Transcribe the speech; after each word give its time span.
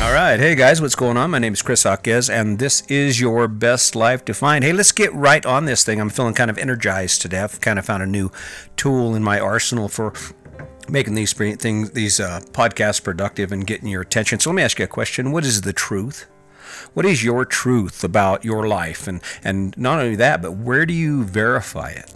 All 0.00 0.12
right. 0.12 0.38
Hey, 0.38 0.54
guys, 0.54 0.80
what's 0.80 0.94
going 0.94 1.16
on? 1.16 1.32
My 1.32 1.40
name 1.40 1.52
is 1.52 1.60
Chris 1.60 1.82
Hawkes, 1.82 2.30
and 2.30 2.60
this 2.60 2.82
is 2.82 3.20
your 3.20 3.48
best 3.48 3.96
life 3.96 4.24
defined. 4.24 4.62
Hey, 4.62 4.72
let's 4.72 4.92
get 4.92 5.12
right 5.12 5.44
on 5.44 5.64
this 5.64 5.82
thing. 5.82 6.00
I'm 6.00 6.08
feeling 6.08 6.34
kind 6.34 6.50
of 6.50 6.56
energized 6.56 7.20
today. 7.20 7.40
I've 7.40 7.60
kind 7.60 7.80
of 7.80 7.84
found 7.84 8.04
a 8.04 8.06
new 8.06 8.30
tool 8.76 9.16
in 9.16 9.24
my 9.24 9.40
arsenal 9.40 9.88
for 9.88 10.12
making 10.88 11.14
these 11.14 11.32
things, 11.32 11.90
these 11.90 12.20
uh, 12.20 12.40
podcasts 12.52 13.02
productive 13.02 13.50
and 13.50 13.66
getting 13.66 13.88
your 13.88 14.02
attention. 14.02 14.38
So 14.38 14.50
let 14.50 14.54
me 14.54 14.62
ask 14.62 14.78
you 14.78 14.84
a 14.84 14.88
question. 14.88 15.32
What 15.32 15.44
is 15.44 15.62
the 15.62 15.72
truth? 15.72 16.26
What 16.94 17.04
is 17.04 17.24
your 17.24 17.44
truth 17.44 18.04
about 18.04 18.44
your 18.44 18.68
life? 18.68 19.08
And, 19.08 19.20
and 19.42 19.76
not 19.76 19.98
only 19.98 20.14
that, 20.16 20.40
but 20.40 20.52
where 20.52 20.86
do 20.86 20.94
you 20.94 21.24
verify 21.24 21.90
it? 21.90 22.14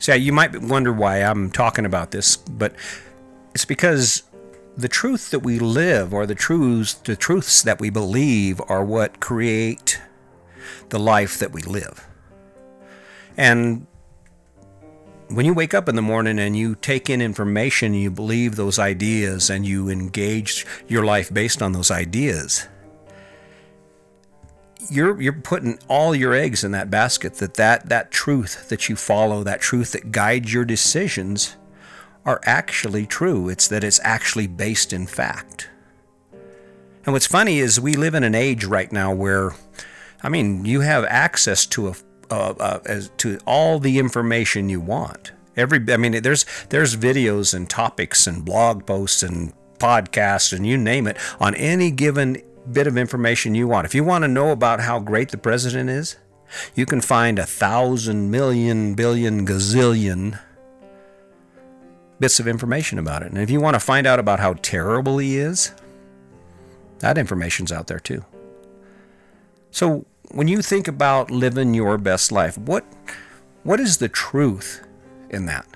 See, 0.00 0.16
you 0.16 0.32
might 0.32 0.60
wonder 0.60 0.92
why 0.92 1.18
I'm 1.18 1.52
talking 1.52 1.86
about 1.86 2.10
this, 2.10 2.36
but 2.36 2.74
it's 3.54 3.64
because 3.64 4.24
the 4.76 4.88
truth 4.88 5.30
that 5.30 5.40
we 5.40 5.58
live 5.58 6.14
or 6.14 6.26
the 6.26 6.34
truths 6.34 6.94
the 6.94 7.16
truths 7.16 7.62
that 7.62 7.80
we 7.80 7.90
believe 7.90 8.60
are 8.68 8.84
what 8.84 9.20
create 9.20 10.00
the 10.90 10.98
life 10.98 11.38
that 11.38 11.52
we 11.52 11.62
live. 11.62 12.06
And 13.36 13.86
when 15.28 15.46
you 15.46 15.54
wake 15.54 15.74
up 15.74 15.88
in 15.88 15.94
the 15.94 16.02
morning 16.02 16.38
and 16.38 16.56
you 16.56 16.74
take 16.74 17.08
in 17.08 17.22
information, 17.22 17.94
you 17.94 18.10
believe 18.10 18.56
those 18.56 18.78
ideas 18.78 19.48
and 19.48 19.64
you 19.64 19.88
engage 19.88 20.66
your 20.88 21.04
life 21.04 21.32
based 21.32 21.62
on 21.62 21.72
those 21.72 21.90
ideas, 21.90 22.66
you're 24.90 25.20
you're 25.20 25.32
putting 25.32 25.78
all 25.88 26.14
your 26.14 26.34
eggs 26.34 26.64
in 26.64 26.72
that 26.72 26.90
basket 26.90 27.34
that 27.34 27.54
that 27.54 27.88
that 27.88 28.10
truth 28.10 28.68
that 28.68 28.88
you 28.88 28.96
follow, 28.96 29.44
that 29.44 29.60
truth 29.60 29.92
that 29.92 30.10
guides 30.10 30.52
your 30.52 30.64
decisions 30.64 31.56
are 32.24 32.40
actually 32.44 33.06
true. 33.06 33.48
It's 33.48 33.68
that 33.68 33.84
it's 33.84 34.00
actually 34.02 34.46
based 34.46 34.92
in 34.92 35.06
fact. 35.06 35.68
And 37.04 37.12
what's 37.14 37.26
funny 37.26 37.58
is 37.58 37.80
we 37.80 37.94
live 37.94 38.14
in 38.14 38.24
an 38.24 38.34
age 38.34 38.64
right 38.64 38.92
now 38.92 39.14
where, 39.14 39.52
I 40.22 40.28
mean, 40.28 40.64
you 40.64 40.80
have 40.80 41.04
access 41.04 41.64
to 41.66 41.94
a, 42.30 42.80
as, 42.84 43.10
to 43.18 43.38
all 43.46 43.78
the 43.78 43.98
information 43.98 44.68
you 44.68 44.80
want. 44.80 45.32
Every, 45.56 45.80
I 45.92 45.96
mean, 45.96 46.22
there's 46.22 46.44
there's 46.68 46.96
videos 46.96 47.54
and 47.54 47.68
topics 47.68 48.26
and 48.26 48.44
blog 48.44 48.86
posts 48.86 49.22
and 49.22 49.52
podcasts 49.78 50.52
and 50.52 50.66
you 50.66 50.76
name 50.76 51.06
it 51.06 51.16
on 51.40 51.54
any 51.54 51.90
given 51.90 52.42
bit 52.70 52.86
of 52.86 52.96
information 52.96 53.54
you 53.54 53.66
want. 53.66 53.86
If 53.86 53.94
you 53.94 54.04
want 54.04 54.22
to 54.22 54.28
know 54.28 54.50
about 54.50 54.80
how 54.80 55.00
great 55.00 55.30
the 55.30 55.38
president 55.38 55.90
is, 55.90 56.16
you 56.74 56.86
can 56.86 57.00
find 57.00 57.38
a 57.38 57.46
thousand 57.46 58.30
million 58.30 58.94
billion 58.94 59.46
gazillion 59.46 60.38
bits 62.20 62.38
of 62.38 62.46
information 62.46 62.98
about 62.98 63.22
it. 63.22 63.32
And 63.32 63.38
if 63.38 63.50
you 63.50 63.60
want 63.60 63.74
to 63.74 63.80
find 63.80 64.06
out 64.06 64.20
about 64.20 64.38
how 64.38 64.54
terrible 64.62 65.18
he 65.18 65.38
is, 65.38 65.72
that 67.00 67.18
information's 67.18 67.72
out 67.72 67.88
there 67.88 67.98
too. 67.98 68.24
So 69.70 70.04
when 70.30 70.46
you 70.46 70.62
think 70.62 70.86
about 70.86 71.30
living 71.30 71.74
your 71.74 71.98
best 71.98 72.30
life, 72.30 72.56
what 72.56 72.84
what 73.62 73.80
is 73.80 73.98
the 73.98 74.08
truth 74.08 74.86
in 75.28 75.46
that? 75.46 75.66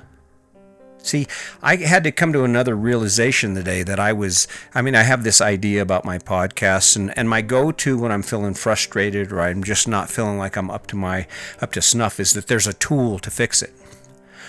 See, 1.04 1.26
I 1.62 1.76
had 1.76 2.02
to 2.04 2.12
come 2.12 2.32
to 2.32 2.44
another 2.44 2.74
realization 2.74 3.54
today 3.54 3.82
that 3.82 4.00
I 4.00 4.14
was, 4.14 4.48
I 4.74 4.80
mean, 4.80 4.94
I 4.94 5.02
have 5.02 5.22
this 5.22 5.42
idea 5.42 5.82
about 5.82 6.06
my 6.06 6.18
podcast 6.18 6.96
and, 6.96 7.16
and 7.16 7.28
my 7.28 7.42
go-to 7.42 7.98
when 7.98 8.10
I'm 8.10 8.22
feeling 8.22 8.54
frustrated 8.54 9.30
or 9.30 9.42
I'm 9.42 9.62
just 9.62 9.86
not 9.86 10.08
feeling 10.08 10.38
like 10.38 10.56
I'm 10.56 10.70
up 10.70 10.86
to 10.88 10.96
my, 10.96 11.26
up 11.60 11.72
to 11.72 11.82
snuff 11.82 12.18
is 12.18 12.32
that 12.32 12.46
there's 12.46 12.66
a 12.66 12.72
tool 12.72 13.18
to 13.18 13.30
fix 13.30 13.60
it. 13.60 13.74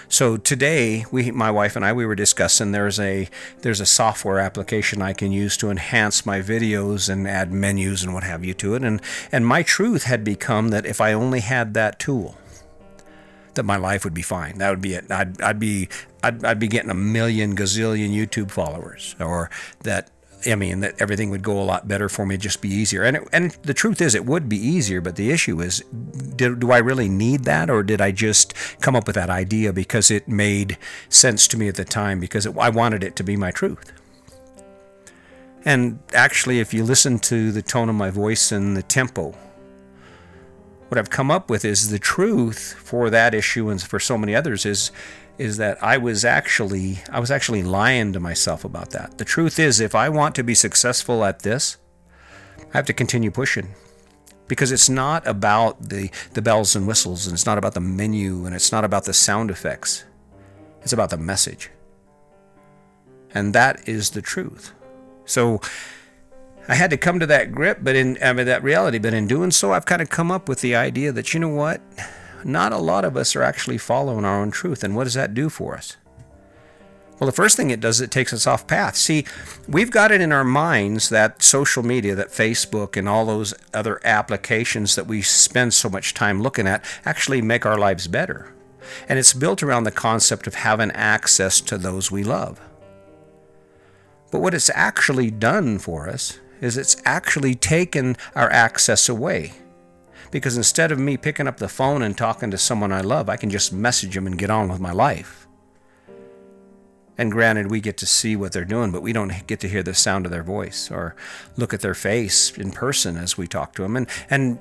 So 0.08 0.38
today, 0.38 1.06
we, 1.11 1.31
my 1.31 1.52
wife 1.52 1.75
and 1.75 1.84
I, 1.84 1.94
we 1.94 2.06
were 2.06 2.16
discussing 2.16 2.72
there's 2.72 3.00
a 3.00 3.28
there's 3.61 3.80
a 3.80 3.86
software 3.86 4.39
application 4.39 5.02
I 5.02 5.14
can 5.14 5.31
use 5.31 5.58
to 5.58 5.70
enhance 5.70 6.25
my 6.25 6.42
videos 6.42 7.10
and 7.10 7.27
add 7.27 7.52
menus 7.52 8.04
and 8.04 8.14
what 8.14 8.23
have 8.23 8.43
you 8.43 8.54
to 8.55 8.76
it. 8.76 8.83
And 8.83 9.02
and 9.32 9.45
my 9.45 9.64
truth 9.64 10.04
had 10.04 10.23
become 10.23 10.70
that 10.70 10.86
if 10.86 11.02
I 11.02 11.14
only 11.14 11.39
had 11.39 11.73
that 11.73 11.99
tool, 11.99 12.38
that 13.55 13.64
my 13.64 13.77
life 13.77 14.04
would 14.04 14.14
be 14.14 14.21
fine. 14.21 14.58
That 14.60 14.70
would 14.70 14.82
be 14.82 14.93
it. 14.93 15.10
I'd, 15.11 15.42
I'd 15.42 15.60
be 15.60 15.89
I'd, 16.23 16.45
I'd 16.45 16.60
be 16.60 16.67
getting 16.67 16.92
a 16.92 16.95
million 16.95 17.55
gazillion 17.55 18.11
YouTube 18.14 18.52
followers, 18.52 19.16
or 19.20 19.49
that 19.83 20.10
I 20.48 20.56
mean, 20.56 20.82
that 20.82 21.02
everything 21.02 21.30
would 21.32 21.42
go 21.42 21.60
a 21.60 21.64
lot 21.64 21.88
better 21.88 22.08
for 22.08 22.26
me, 22.26 22.38
just 22.38 22.61
be 22.61 22.70
easier. 22.70 23.04
And 23.04 23.17
it, 23.17 23.28
and 23.32 23.52
the 23.64 23.73
truth 23.73 24.02
is, 24.02 24.14
it 24.14 24.26
would 24.26 24.48
be 24.48 24.58
easier. 24.58 25.02
But 25.02 25.16
the 25.16 25.32
issue 25.32 25.61
is, 25.61 25.80
do, 26.36 26.56
do 26.56 26.72
I 26.72 26.78
really 26.78 27.10
need 27.10 27.45
that, 27.45 27.70
or 27.70 27.83
did 27.83 28.02
I 28.02 28.11
just 28.11 28.54
come 28.82 28.95
up 28.95 29.08
with 29.08 29.16
that 29.16 29.30
idea 29.30 29.73
because 29.73 30.11
it 30.11 30.28
made 30.28 30.78
sense 31.10 31.48
to 31.50 31.58
me 31.58 31.67
at 31.67 31.76
the 31.76 31.86
time 31.86 32.20
because 32.20 32.45
it, 32.45 32.55
I 32.58 32.70
wanted 32.70 33.04
it 33.04 33.16
to 33.17 33.23
be 33.23 33.36
my 33.36 33.52
truth? 33.52 33.92
And 35.64 36.00
actually, 36.14 36.60
if 36.60 36.73
you 36.73 36.84
listen 36.84 37.17
to 37.20 37.52
the 37.52 37.64
tone 37.64 37.89
of 37.89 37.95
my 37.95 38.11
voice 38.11 38.52
and 38.52 38.78
the 38.78 38.84
tempo, 38.84 39.36
what 40.89 41.00
I've 41.00 41.10
come 41.10 41.32
up 41.32 41.50
with 41.50 41.66
is 41.66 41.89
the 41.89 41.98
truth 41.98 42.76
for 42.78 43.10
that 43.10 43.34
issue 43.34 43.70
and 43.70 43.82
for 43.82 44.00
so 44.00 44.17
many 44.17 44.36
others 44.36 44.66
is 44.66 44.92
is 45.38 45.58
that 45.58 45.82
I 45.84 45.98
was 45.98 46.23
actually 46.23 47.00
I 47.12 47.20
was 47.20 47.32
actually 47.32 47.64
lying 47.64 48.14
to 48.14 48.20
myself 48.20 48.64
about 48.64 48.92
that. 48.92 49.18
The 49.18 49.26
truth 49.26 49.60
is 49.60 49.80
if 49.80 49.96
I 49.96 50.10
want 50.10 50.36
to 50.36 50.44
be 50.44 50.56
successful 50.56 51.23
at 51.26 51.40
this, 51.40 51.78
I 52.73 52.78
have 52.78 52.86
to 52.86 52.94
continue 52.94 53.32
pushing. 53.32 53.73
Because 54.48 54.72
it's 54.72 54.90
not 54.90 55.26
about 55.26 55.90
the, 55.90 56.12
the 56.34 56.42
bells 56.42 56.76
and 56.76 56.88
whistles 56.88 57.26
and 57.26 57.34
it's 57.34 57.48
not 57.48 57.58
about 57.58 57.73
the 57.73 57.80
menu 57.80 58.46
and 58.46 58.54
it's 58.54 58.72
not 58.72 58.84
about 58.84 59.06
the 59.06 59.14
sound 59.14 59.50
effects. 59.50 60.06
It's 60.84 60.94
about 60.94 61.10
the 61.10 61.18
message. 61.18 61.72
And 63.34 63.54
that 63.54 63.90
is 63.90 64.12
the 64.12 64.22
truth. 64.22 64.72
So 65.26 65.62
I 66.67 66.76
had 66.76 66.92
to 66.92 66.98
come 66.98 67.20
to 67.20 67.26
that 67.26 67.52
grip, 67.52 67.80
but 67.82 67.96
in 67.96 68.17
I 68.23 68.34
mean, 68.34 68.46
that 68.46 68.64
reality. 68.64 69.00
But 69.00 69.14
in 69.14 69.28
doing 69.28 69.52
so, 69.52 69.73
I've 69.73 69.86
kind 69.86 70.02
of 70.02 70.10
come 70.10 70.32
up 70.32 70.48
with 70.48 70.62
the 70.62 70.76
idea 70.76 71.12
that 71.12 71.34
you 71.34 71.40
know 71.40 71.50
what, 71.50 71.82
not 72.45 72.72
a 72.72 72.78
lot 72.78 73.04
of 73.04 73.17
us 73.17 73.36
are 73.36 73.42
actually 73.42 73.80
following 73.80 74.23
our 74.23 74.39
own 74.39 74.52
truth. 74.52 74.83
And 74.83 74.95
what 74.95 75.06
does 75.06 75.16
that 75.16 75.33
do 75.33 75.50
for 75.50 75.76
us? 75.76 75.98
Well, 77.20 77.26
the 77.26 77.32
first 77.32 77.58
thing 77.58 77.72
it 77.72 77.80
does, 77.80 78.02
it 78.02 78.11
takes 78.11 78.33
us 78.33 78.45
off 78.45 78.67
path. 78.67 78.95
See, 78.95 79.26
we've 79.67 79.89
got 79.89 80.11
it 80.11 80.22
in 80.22 80.32
our 80.32 80.44
minds 80.44 81.10
that 81.10 81.42
social 81.42 81.82
media, 81.82 82.14
that 82.14 82.28
Facebook 82.28 82.98
and 82.98 83.08
all 83.08 83.26
those 83.26 83.54
other 83.73 84.00
applications 84.05 84.95
that 84.95 85.08
we 85.08 85.22
spend 85.22 85.73
so 85.73 85.89
much 85.89 86.14
time 86.14 86.42
looking 86.42 86.67
at 86.67 86.84
actually 87.05 87.42
make 87.42 87.66
our 87.66 87.78
lives 87.78 88.08
better. 88.08 88.54
And 89.10 89.17
it's 89.17 89.34
built 89.34 89.64
around 89.64 89.86
the 89.86 89.92
concept 89.92 90.45
of 90.45 90.55
having 90.55 90.92
access 90.92 91.61
to 91.61 91.78
those 91.78 92.11
we 92.11 92.23
love. 92.23 92.60
But 94.30 94.42
what 94.42 94.54
it's 94.54 94.70
actually 94.76 95.32
done 95.32 95.80
for 95.80 96.10
us 96.10 96.39
is 96.61 96.78
it's 96.78 96.98
actually 97.05 97.55
taken 97.55 98.17
our 98.36 98.52
access 98.52 99.08
away. 99.08 99.54
Because 100.31 100.58
instead 100.58 100.91
of 100.91 100.99
me 100.99 101.17
picking 101.17 101.47
up 101.47 101.58
the 101.58 101.67
phone 101.67 102.02
and 102.02 102.17
talking 102.17 102.52
to 102.52 102.58
someone 102.58 102.91
I 102.91 103.02
love, 103.02 103.30
I 103.30 103.37
can 103.37 103.49
just 103.49 103.71
message 103.71 104.15
them 104.15 104.27
and 104.27 104.37
get 104.37 104.49
on 104.49 104.69
with 104.69 104.80
my 104.80 104.91
life. 104.91 105.47
And 107.17 107.31
granted, 107.31 107.71
we 107.71 107.80
get 107.80 107.97
to 107.97 108.05
see 108.05 108.36
what 108.36 108.52
they're 108.52 108.65
doing, 108.65 108.91
but 108.91 109.02
we 109.02 109.13
don't 109.13 109.47
get 109.47 109.59
to 109.61 109.69
hear 109.69 109.83
the 109.83 109.93
sound 109.93 110.25
of 110.25 110.31
their 110.31 110.43
voice 110.43 110.91
or 110.91 111.15
look 111.55 111.73
at 111.73 111.81
their 111.81 111.93
face 111.93 112.52
in 112.58 112.71
person 112.71 113.15
as 113.15 113.37
we 113.37 113.47
talk 113.47 113.73
to 113.75 113.83
them. 113.83 113.95
And, 113.95 114.08
and 114.30 114.59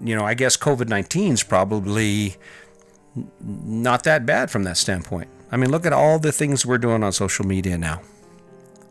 you 0.00 0.14
know, 0.14 0.24
I 0.24 0.34
guess 0.34 0.56
COVID 0.56 0.88
19 0.88 1.32
is 1.32 1.42
probably 1.42 2.36
not 3.40 4.04
that 4.04 4.26
bad 4.26 4.50
from 4.50 4.64
that 4.64 4.76
standpoint. 4.76 5.28
I 5.50 5.56
mean, 5.56 5.70
look 5.70 5.86
at 5.86 5.92
all 5.92 6.18
the 6.18 6.32
things 6.32 6.66
we're 6.66 6.78
doing 6.78 7.02
on 7.02 7.12
social 7.12 7.46
media 7.46 7.78
now. 7.78 8.02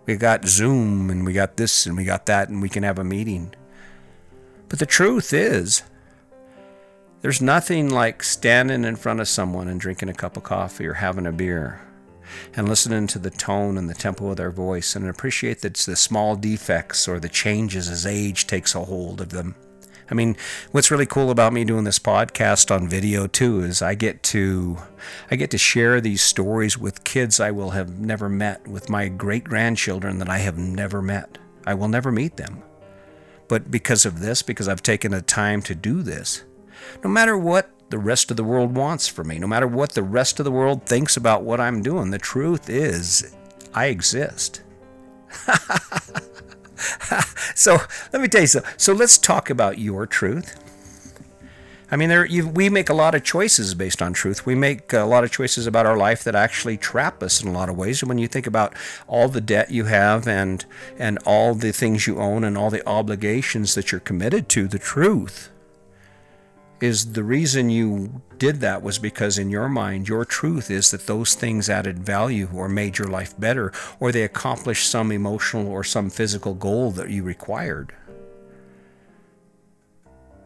We 0.05 0.15
got 0.15 0.45
Zoom 0.45 1.09
and 1.09 1.25
we 1.25 1.33
got 1.33 1.57
this 1.57 1.85
and 1.85 1.97
we 1.97 2.05
got 2.05 2.25
that, 2.27 2.49
and 2.49 2.61
we 2.61 2.69
can 2.69 2.83
have 2.83 2.99
a 2.99 3.03
meeting. 3.03 3.53
But 4.69 4.79
the 4.79 4.85
truth 4.85 5.33
is, 5.33 5.83
there's 7.25 7.41
nothing 7.41 7.89
like 7.89 8.21
standing 8.21 8.85
in 8.85 8.95
front 8.95 9.19
of 9.19 9.27
someone 9.27 9.67
and 9.67 9.81
drinking 9.81 10.09
a 10.09 10.13
cup 10.13 10.37
of 10.37 10.43
coffee 10.43 10.85
or 10.85 10.93
having 10.93 11.25
a 11.25 11.31
beer 11.31 11.81
and 12.55 12.69
listening 12.69 13.07
to 13.07 13.17
the 13.17 13.31
tone 13.31 13.79
and 13.79 13.89
the 13.89 13.95
tempo 13.95 14.29
of 14.29 14.37
their 14.37 14.51
voice 14.51 14.95
and 14.95 15.09
appreciate 15.09 15.61
that 15.61 15.73
the 15.73 15.95
small 15.95 16.35
defects 16.35 17.07
or 17.07 17.19
the 17.19 17.27
changes 17.27 17.89
as 17.89 18.05
age 18.05 18.45
takes 18.45 18.75
a 18.75 18.85
hold 18.85 19.21
of 19.21 19.29
them. 19.29 19.55
I 20.07 20.13
mean, 20.13 20.37
what's 20.69 20.91
really 20.91 21.07
cool 21.07 21.31
about 21.31 21.51
me 21.51 21.63
doing 21.63 21.83
this 21.83 21.97
podcast 21.97 22.69
on 22.69 22.87
video 22.87 23.25
too 23.25 23.63
is 23.63 23.81
I 23.81 23.95
get 23.95 24.21
to 24.25 24.77
I 25.31 25.35
get 25.35 25.49
to 25.49 25.57
share 25.57 25.99
these 25.99 26.21
stories 26.21 26.77
with 26.77 27.05
kids 27.05 27.39
I 27.39 27.49
will 27.49 27.71
have 27.71 27.97
never 27.97 28.29
met, 28.29 28.67
with 28.67 28.87
my 28.87 29.07
great 29.07 29.45
grandchildren 29.45 30.19
that 30.19 30.29
I 30.29 30.37
have 30.37 30.59
never 30.59 31.01
met. 31.01 31.39
I 31.65 31.73
will 31.73 31.87
never 31.87 32.11
meet 32.11 32.37
them. 32.37 32.61
But 33.47 33.71
because 33.71 34.05
of 34.05 34.19
this, 34.19 34.43
because 34.43 34.67
I've 34.67 34.83
taken 34.83 35.11
the 35.11 35.23
time 35.23 35.63
to 35.63 35.73
do 35.73 36.03
this, 36.03 36.43
no 37.03 37.09
matter 37.09 37.37
what 37.37 37.69
the 37.89 37.97
rest 37.97 38.31
of 38.31 38.37
the 38.37 38.43
world 38.43 38.75
wants 38.75 39.07
for 39.07 39.23
me, 39.23 39.39
no 39.39 39.47
matter 39.47 39.67
what 39.67 39.93
the 39.93 40.03
rest 40.03 40.39
of 40.39 40.43
the 40.43 40.51
world 40.51 40.85
thinks 40.85 41.17
about 41.17 41.43
what 41.43 41.59
I'm 41.59 41.81
doing, 41.81 42.11
the 42.11 42.17
truth 42.17 42.69
is 42.69 43.35
I 43.73 43.87
exist. 43.87 44.61
so 47.55 47.77
let 48.11 48.21
me 48.21 48.27
tell 48.27 48.41
you 48.41 48.47
so. 48.47 48.61
So 48.77 48.93
let's 48.93 49.17
talk 49.17 49.49
about 49.49 49.79
your 49.79 50.05
truth. 50.05 50.61
I 51.91 51.97
mean, 51.97 52.09
there 52.09 52.25
you, 52.25 52.47
we 52.47 52.69
make 52.69 52.89
a 52.89 52.93
lot 52.93 53.13
of 53.13 53.23
choices 53.23 53.75
based 53.75 54.01
on 54.01 54.13
truth. 54.13 54.45
We 54.45 54.55
make 54.55 54.91
a 54.91 55.03
lot 55.03 55.23
of 55.23 55.31
choices 55.31 55.67
about 55.67 55.85
our 55.85 55.95
life 55.95 56.23
that 56.23 56.35
actually 56.35 56.77
trap 56.77 57.21
us 57.21 57.43
in 57.43 57.47
a 57.47 57.51
lot 57.51 57.69
of 57.69 57.77
ways. 57.77 58.01
And 58.01 58.09
when 58.09 58.17
you 58.17 58.27
think 58.27 58.47
about 58.47 58.73
all 59.07 59.29
the 59.29 59.41
debt 59.41 59.71
you 59.71 59.85
have 59.85 60.27
and 60.27 60.65
and 60.97 61.19
all 61.25 61.53
the 61.53 61.71
things 61.71 62.07
you 62.07 62.17
own 62.17 62.43
and 62.43 62.57
all 62.57 62.71
the 62.71 62.87
obligations 62.87 63.75
that 63.75 63.91
you're 63.91 64.01
committed 64.01 64.49
to, 64.49 64.67
the 64.67 64.79
truth 64.79 65.51
is 66.81 67.13
the 67.13 67.23
reason 67.23 67.69
you 67.69 68.21
did 68.37 68.59
that 68.59 68.83
was 68.83 68.99
because 68.99 69.37
in 69.37 69.49
your 69.49 69.69
mind 69.69 70.07
your 70.09 70.25
truth 70.25 70.69
is 70.69 70.91
that 70.91 71.07
those 71.07 71.33
things 71.33 71.69
added 71.69 71.99
value 71.99 72.49
or 72.53 72.67
made 72.67 72.97
your 72.97 73.07
life 73.07 73.37
better 73.39 73.71
or 73.99 74.11
they 74.11 74.23
accomplished 74.23 74.89
some 74.89 75.11
emotional 75.11 75.67
or 75.67 75.83
some 75.83 76.09
physical 76.09 76.53
goal 76.53 76.91
that 76.91 77.09
you 77.09 77.23
required. 77.23 77.93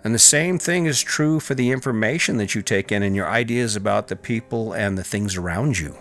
And 0.04 0.16
the 0.16 0.20
same 0.20 0.60
thing 0.60 0.86
is 0.86 1.02
true 1.02 1.40
for 1.40 1.56
the 1.56 1.72
information 1.72 2.38
that 2.38 2.56
you 2.56 2.62
take 2.62 2.92
in 2.92 3.04
and 3.04 3.16
your 3.16 3.28
ideas 3.28 3.76
about 3.76 4.08
the 4.08 4.16
people 4.16 4.72
and 4.72 4.98
the 4.98 5.04
things 5.04 5.36
around 5.36 5.78
you. 5.78 5.98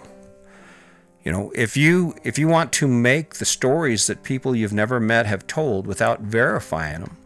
You 1.24 1.32
know, 1.32 1.52
if 1.54 1.76
you 1.76 2.14
if 2.24 2.38
you 2.38 2.48
want 2.48 2.72
to 2.74 2.88
make 2.88 3.34
the 3.34 3.44
stories 3.44 4.06
that 4.06 4.22
people 4.22 4.56
you've 4.56 4.72
never 4.72 4.98
met 4.98 5.26
have 5.26 5.46
told 5.46 5.86
without 5.86 6.20
verifying 6.20 7.00
them, 7.00 7.17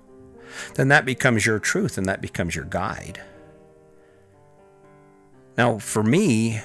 then 0.75 0.89
that 0.89 1.05
becomes 1.05 1.47
your 1.47 1.59
truth 1.59 1.99
and 1.99 2.07
that 2.07 2.21
becomes 2.21 2.55
your 2.55 2.65
guide. 2.65 3.21
Now, 5.57 5.79
for 5.79 6.03
me, 6.03 6.61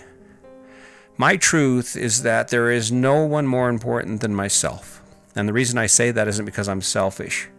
my 1.18 1.36
truth 1.36 1.96
is 1.96 2.24
that 2.24 2.50
there 2.50 2.72
is 2.72 2.92
no 2.92 3.26
one 3.26 3.48
more 3.48 3.70
important 3.70 4.22
than 4.22 4.36
myself. 4.36 5.02
And 5.36 5.48
the 5.48 5.54
reason 5.54 5.78
I 5.78 5.88
say 5.88 6.12
that 6.12 6.28
isn't 6.28 6.46
because 6.46 6.70
I'm 6.70 6.82
selfish. 6.82 7.50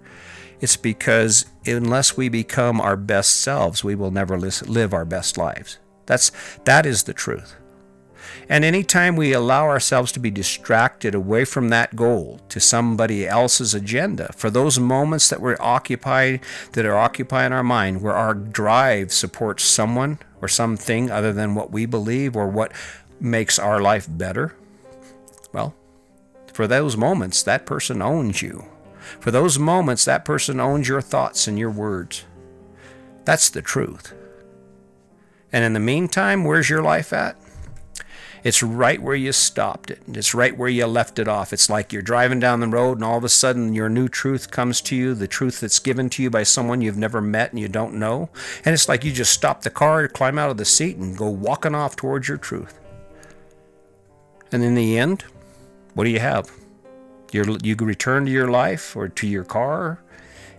It's 0.60 0.76
because 0.76 1.46
unless 1.66 2.16
we 2.16 2.28
become 2.28 2.80
our 2.80 2.96
best 2.96 3.36
selves, 3.36 3.84
we 3.84 3.94
will 3.94 4.10
never 4.10 4.38
live 4.38 4.92
our 4.92 5.04
best 5.04 5.38
lives. 5.38 5.78
That's 6.06 6.32
that 6.64 6.86
is 6.86 7.04
the 7.04 7.14
truth. 7.14 7.56
And 8.48 8.64
anytime 8.64 9.16
we 9.16 9.32
allow 9.32 9.64
ourselves 9.64 10.12
to 10.12 10.20
be 10.20 10.30
distracted 10.30 11.14
away 11.14 11.44
from 11.44 11.68
that 11.68 11.96
goal 11.96 12.40
to 12.48 12.60
somebody 12.60 13.26
else's 13.26 13.74
agenda, 13.74 14.32
for 14.34 14.50
those 14.50 14.78
moments 14.78 15.28
that 15.28 15.40
we're 15.40 15.56
occupied, 15.60 16.40
that 16.72 16.86
are 16.86 16.96
occupying 16.96 17.52
our 17.52 17.62
mind, 17.62 18.02
where 18.02 18.14
our 18.14 18.34
drive 18.34 19.12
supports 19.12 19.64
someone 19.64 20.18
or 20.40 20.48
something 20.48 21.10
other 21.10 21.32
than 21.32 21.54
what 21.54 21.70
we 21.70 21.86
believe 21.86 22.36
or 22.36 22.48
what 22.48 22.72
makes 23.20 23.58
our 23.58 23.80
life 23.80 24.06
better, 24.08 24.54
well, 25.52 25.74
for 26.52 26.66
those 26.66 26.96
moments, 26.96 27.42
that 27.42 27.66
person 27.66 28.02
owns 28.02 28.42
you. 28.42 28.64
For 29.20 29.30
those 29.30 29.58
moments, 29.58 30.04
that 30.04 30.24
person 30.24 30.60
owns 30.60 30.88
your 30.88 31.00
thoughts 31.00 31.46
and 31.46 31.58
your 31.58 31.70
words. 31.70 32.24
That's 33.24 33.50
the 33.50 33.62
truth. 33.62 34.14
And 35.52 35.64
in 35.64 35.72
the 35.72 35.80
meantime, 35.80 36.44
where's 36.44 36.68
your 36.68 36.82
life 36.82 37.12
at? 37.12 37.36
It's 38.44 38.62
right 38.62 39.00
where 39.02 39.14
you 39.14 39.32
stopped 39.32 39.90
it. 39.90 40.00
It's 40.08 40.34
right 40.34 40.56
where 40.56 40.68
you 40.68 40.86
left 40.86 41.18
it 41.18 41.28
off. 41.28 41.52
It's 41.52 41.68
like 41.68 41.92
you're 41.92 42.02
driving 42.02 42.40
down 42.40 42.60
the 42.60 42.68
road 42.68 42.98
and 42.98 43.04
all 43.04 43.18
of 43.18 43.24
a 43.24 43.28
sudden 43.28 43.74
your 43.74 43.88
new 43.88 44.08
truth 44.08 44.50
comes 44.50 44.80
to 44.82 44.96
you, 44.96 45.14
the 45.14 45.28
truth 45.28 45.60
that's 45.60 45.78
given 45.78 46.08
to 46.10 46.22
you 46.22 46.30
by 46.30 46.42
someone 46.44 46.80
you've 46.80 46.96
never 46.96 47.20
met 47.20 47.50
and 47.50 47.60
you 47.60 47.68
don't 47.68 47.94
know. 47.94 48.30
And 48.64 48.72
it's 48.72 48.88
like 48.88 49.04
you 49.04 49.12
just 49.12 49.32
stop 49.32 49.62
the 49.62 49.70
car, 49.70 50.06
climb 50.08 50.38
out 50.38 50.50
of 50.50 50.56
the 50.56 50.64
seat, 50.64 50.96
and 50.96 51.16
go 51.16 51.28
walking 51.28 51.74
off 51.74 51.96
towards 51.96 52.28
your 52.28 52.38
truth. 52.38 52.78
And 54.52 54.62
in 54.62 54.74
the 54.74 54.98
end, 54.98 55.24
what 55.94 56.04
do 56.04 56.10
you 56.10 56.20
have? 56.20 56.50
You're, 57.32 57.58
you 57.62 57.76
return 57.76 58.24
to 58.24 58.30
your 58.30 58.48
life 58.50 58.96
or 58.96 59.08
to 59.08 59.26
your 59.26 59.44
car, 59.44 60.02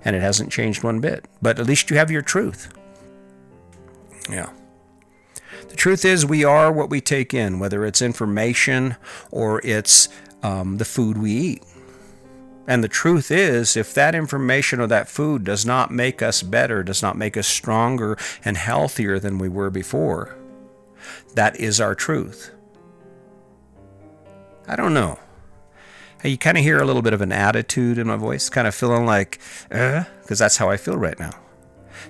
and 0.05 0.15
it 0.15 0.21
hasn't 0.21 0.51
changed 0.51 0.83
one 0.83 0.99
bit. 0.99 1.25
But 1.41 1.59
at 1.59 1.65
least 1.65 1.89
you 1.89 1.97
have 1.97 2.11
your 2.11 2.21
truth. 2.21 2.71
Yeah. 4.29 4.49
The 5.67 5.75
truth 5.75 6.05
is, 6.05 6.25
we 6.25 6.43
are 6.43 6.71
what 6.71 6.89
we 6.89 7.01
take 7.01 7.33
in, 7.33 7.59
whether 7.59 7.85
it's 7.85 8.01
information 8.01 8.95
or 9.31 9.61
it's 9.65 10.09
um, 10.41 10.77
the 10.77 10.85
food 10.85 11.17
we 11.17 11.31
eat. 11.31 11.63
And 12.67 12.83
the 12.83 12.87
truth 12.87 13.31
is, 13.31 13.75
if 13.75 13.93
that 13.95 14.13
information 14.15 14.79
or 14.79 14.87
that 14.87 15.09
food 15.09 15.43
does 15.43 15.65
not 15.65 15.91
make 15.91 16.21
us 16.21 16.43
better, 16.43 16.83
does 16.83 17.01
not 17.01 17.17
make 17.17 17.35
us 17.35 17.47
stronger 17.47 18.17
and 18.45 18.57
healthier 18.57 19.19
than 19.19 19.39
we 19.39 19.49
were 19.49 19.71
before, 19.71 20.37
that 21.33 21.59
is 21.59 21.81
our 21.81 21.95
truth. 21.95 22.51
I 24.67 24.75
don't 24.75 24.93
know 24.93 25.17
you 26.27 26.37
kind 26.37 26.57
of 26.57 26.63
hear 26.63 26.79
a 26.81 26.85
little 26.85 27.01
bit 27.01 27.13
of 27.13 27.21
an 27.21 27.31
attitude 27.31 27.97
in 27.97 28.07
my 28.07 28.17
voice, 28.17 28.49
kind 28.49 28.67
of 28.67 28.75
feeling 28.75 29.05
like, 29.05 29.39
uh, 29.71 30.03
because 30.21 30.39
that's 30.39 30.57
how 30.57 30.69
I 30.69 30.77
feel 30.77 30.97
right 30.97 31.19
now. 31.19 31.31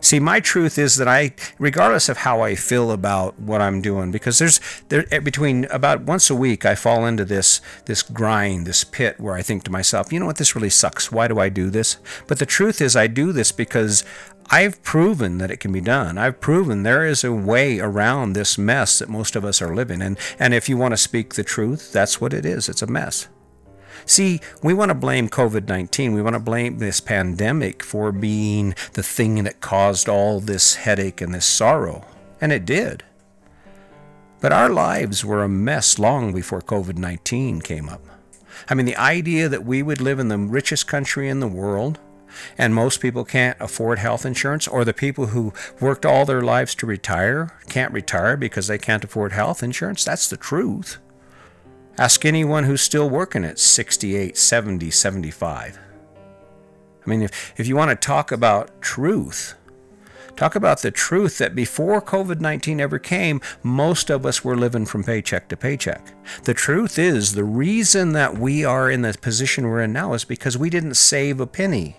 See, 0.01 0.19
my 0.19 0.39
truth 0.39 0.77
is 0.77 0.95
that 0.97 1.07
I, 1.07 1.33
regardless 1.57 2.09
of 2.09 2.17
how 2.17 2.41
I 2.41 2.55
feel 2.55 2.91
about 2.91 3.39
what 3.39 3.61
I'm 3.61 3.81
doing, 3.81 4.11
because 4.11 4.39
there's 4.39 4.59
there 4.89 5.05
eh, 5.11 5.19
between 5.19 5.65
about 5.65 6.01
once 6.01 6.29
a 6.29 6.35
week 6.35 6.65
I 6.65 6.75
fall 6.75 7.05
into 7.05 7.25
this 7.25 7.61
this 7.85 8.03
grind, 8.03 8.65
this 8.65 8.83
pit 8.83 9.19
where 9.19 9.35
I 9.35 9.41
think 9.41 9.63
to 9.63 9.71
myself, 9.71 10.11
you 10.11 10.19
know 10.19 10.25
what, 10.25 10.37
this 10.37 10.55
really 10.55 10.69
sucks. 10.69 11.11
Why 11.11 11.27
do 11.27 11.39
I 11.39 11.49
do 11.49 11.69
this? 11.69 11.97
But 12.27 12.39
the 12.39 12.45
truth 12.45 12.81
is, 12.81 12.95
I 12.95 13.07
do 13.07 13.31
this 13.31 13.51
because 13.51 14.03
I've 14.51 14.81
proven 14.81 15.37
that 15.37 15.51
it 15.51 15.59
can 15.59 15.71
be 15.71 15.81
done. 15.81 16.17
I've 16.17 16.39
proven 16.39 16.83
there 16.83 17.05
is 17.05 17.23
a 17.23 17.31
way 17.31 17.79
around 17.79 18.33
this 18.33 18.57
mess 18.57 18.99
that 18.99 19.09
most 19.09 19.35
of 19.35 19.45
us 19.45 19.61
are 19.61 19.75
living. 19.75 20.01
And 20.01 20.17
and 20.39 20.53
if 20.53 20.67
you 20.67 20.77
want 20.77 20.93
to 20.93 20.97
speak 20.97 21.35
the 21.35 21.43
truth, 21.43 21.93
that's 21.93 22.19
what 22.19 22.33
it 22.33 22.45
is. 22.45 22.67
It's 22.67 22.81
a 22.81 22.87
mess. 22.87 23.27
See, 24.05 24.39
we 24.63 24.73
want 24.73 24.89
to 24.89 24.95
blame 24.95 25.29
COVID 25.29 25.67
19. 25.67 26.13
We 26.13 26.21
want 26.21 26.35
to 26.35 26.39
blame 26.39 26.77
this 26.77 26.99
pandemic 26.99 27.83
for 27.83 28.11
being 28.11 28.75
the 28.93 29.03
thing 29.03 29.43
that 29.43 29.61
caused 29.61 30.09
all 30.09 30.39
this 30.39 30.75
headache 30.75 31.21
and 31.21 31.33
this 31.33 31.45
sorrow. 31.45 32.05
And 32.41 32.51
it 32.51 32.65
did. 32.65 33.03
But 34.41 34.53
our 34.53 34.69
lives 34.69 35.25
were 35.25 35.43
a 35.43 35.49
mess 35.49 35.99
long 35.99 36.33
before 36.33 36.61
COVID 36.61 36.97
19 36.97 37.61
came 37.61 37.89
up. 37.89 38.01
I 38.69 38.75
mean, 38.75 38.85
the 38.85 38.95
idea 38.95 39.49
that 39.49 39.65
we 39.65 39.83
would 39.83 40.01
live 40.01 40.19
in 40.19 40.27
the 40.27 40.37
richest 40.37 40.87
country 40.87 41.29
in 41.29 41.39
the 41.39 41.47
world 41.47 41.99
and 42.57 42.73
most 42.73 43.01
people 43.01 43.25
can't 43.25 43.57
afford 43.59 43.99
health 43.99 44.25
insurance, 44.25 44.67
or 44.67 44.85
the 44.85 44.93
people 44.93 45.27
who 45.27 45.53
worked 45.79 46.05
all 46.05 46.25
their 46.25 46.41
lives 46.41 46.75
to 46.75 46.85
retire 46.85 47.57
can't 47.67 47.93
retire 47.93 48.37
because 48.37 48.67
they 48.67 48.77
can't 48.77 49.03
afford 49.03 49.31
health 49.31 49.63
insurance, 49.63 50.03
that's 50.03 50.29
the 50.29 50.37
truth. 50.37 50.99
Ask 51.99 52.23
anyone 52.23 52.63
who's 52.63 52.79
still 52.79 53.09
working 53.09 53.43
at 53.43 53.59
68, 53.59 54.37
70, 54.37 54.89
75. 54.89 55.77
I 57.05 57.09
mean, 57.09 57.21
if, 57.23 57.53
if 57.57 57.67
you 57.67 57.75
want 57.75 57.89
to 57.89 58.07
talk 58.07 58.31
about 58.31 58.81
truth, 58.81 59.55
talk 60.37 60.55
about 60.55 60.81
the 60.81 60.91
truth 60.91 61.39
that 61.39 61.53
before 61.53 62.01
COVID 62.01 62.39
19 62.39 62.79
ever 62.79 62.99
came, 62.99 63.41
most 63.63 64.09
of 64.09 64.25
us 64.25 64.45
were 64.45 64.55
living 64.55 64.85
from 64.85 65.03
paycheck 65.03 65.49
to 65.49 65.57
paycheck. 65.57 66.13
The 66.45 66.53
truth 66.53 66.97
is, 66.97 67.33
the 67.33 67.43
reason 67.43 68.13
that 68.13 68.37
we 68.37 68.63
are 68.63 68.89
in 68.89 69.01
the 69.01 69.17
position 69.21 69.67
we're 69.67 69.81
in 69.81 69.91
now 69.91 70.13
is 70.13 70.23
because 70.23 70.57
we 70.57 70.69
didn't 70.69 70.93
save 70.93 71.41
a 71.41 71.47
penny. 71.47 71.97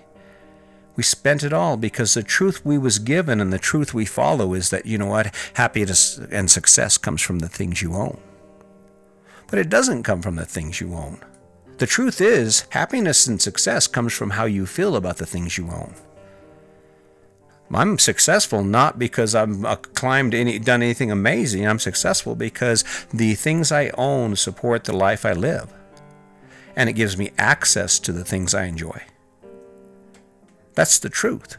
We 0.97 1.03
spent 1.03 1.45
it 1.45 1.53
all 1.53 1.77
because 1.77 2.15
the 2.15 2.23
truth 2.23 2.65
we 2.65 2.79
was 2.79 2.99
given 2.99 3.39
and 3.39 3.53
the 3.53 3.59
truth 3.59 3.93
we 3.93 4.07
follow 4.07 4.55
is 4.55 4.71
that, 4.71 4.87
you 4.87 4.97
know 4.97 5.09
what, 5.09 5.35
happiness 5.57 6.17
and 6.31 6.51
success 6.51 6.97
comes 6.97 7.21
from 7.21 7.41
the 7.41 7.51
things 7.51 7.83
you 7.83 7.93
own 7.93 8.19
but 9.51 9.59
it 9.59 9.69
doesn't 9.69 10.05
come 10.05 10.23
from 10.23 10.37
the 10.37 10.47
things 10.47 10.81
you 10.81 10.95
own. 10.95 11.21
The 11.79 11.87
truth 11.87 12.21
is, 12.21 12.67
happiness 12.71 13.27
and 13.27 13.41
success 13.41 13.87
comes 13.87 14.13
from 14.13 14.31
how 14.31 14.45
you 14.45 14.67
feel 14.67 14.97
about 14.97 15.17
the 15.17 15.27
things 15.27 15.59
you 15.59 15.69
own. 15.71 15.95
I'm 17.73 17.99
successful 17.99 18.65
not 18.65 18.99
because 18.99 19.35
I've 19.35 19.65
uh, 19.65 19.77
climbed 19.77 20.35
any, 20.35 20.59
done 20.59 20.83
anything 20.83 21.11
amazing. 21.11 21.67
I'm 21.67 21.79
successful 21.79 22.35
because 22.35 22.85
the 23.13 23.35
things 23.35 23.71
I 23.71 23.91
own 23.97 24.37
support 24.37 24.85
the 24.85 24.93
life 24.93 25.25
I 25.25 25.33
live, 25.33 25.73
and 26.75 26.89
it 26.89 26.95
gives 26.95 27.17
me 27.17 27.31
access 27.39 27.99
to 28.01 28.13
the 28.13 28.25
things 28.25 28.55
I 28.55 28.65
enjoy. 28.65 29.03
That's 30.75 30.99
the 30.99 31.09
truth. 31.09 31.59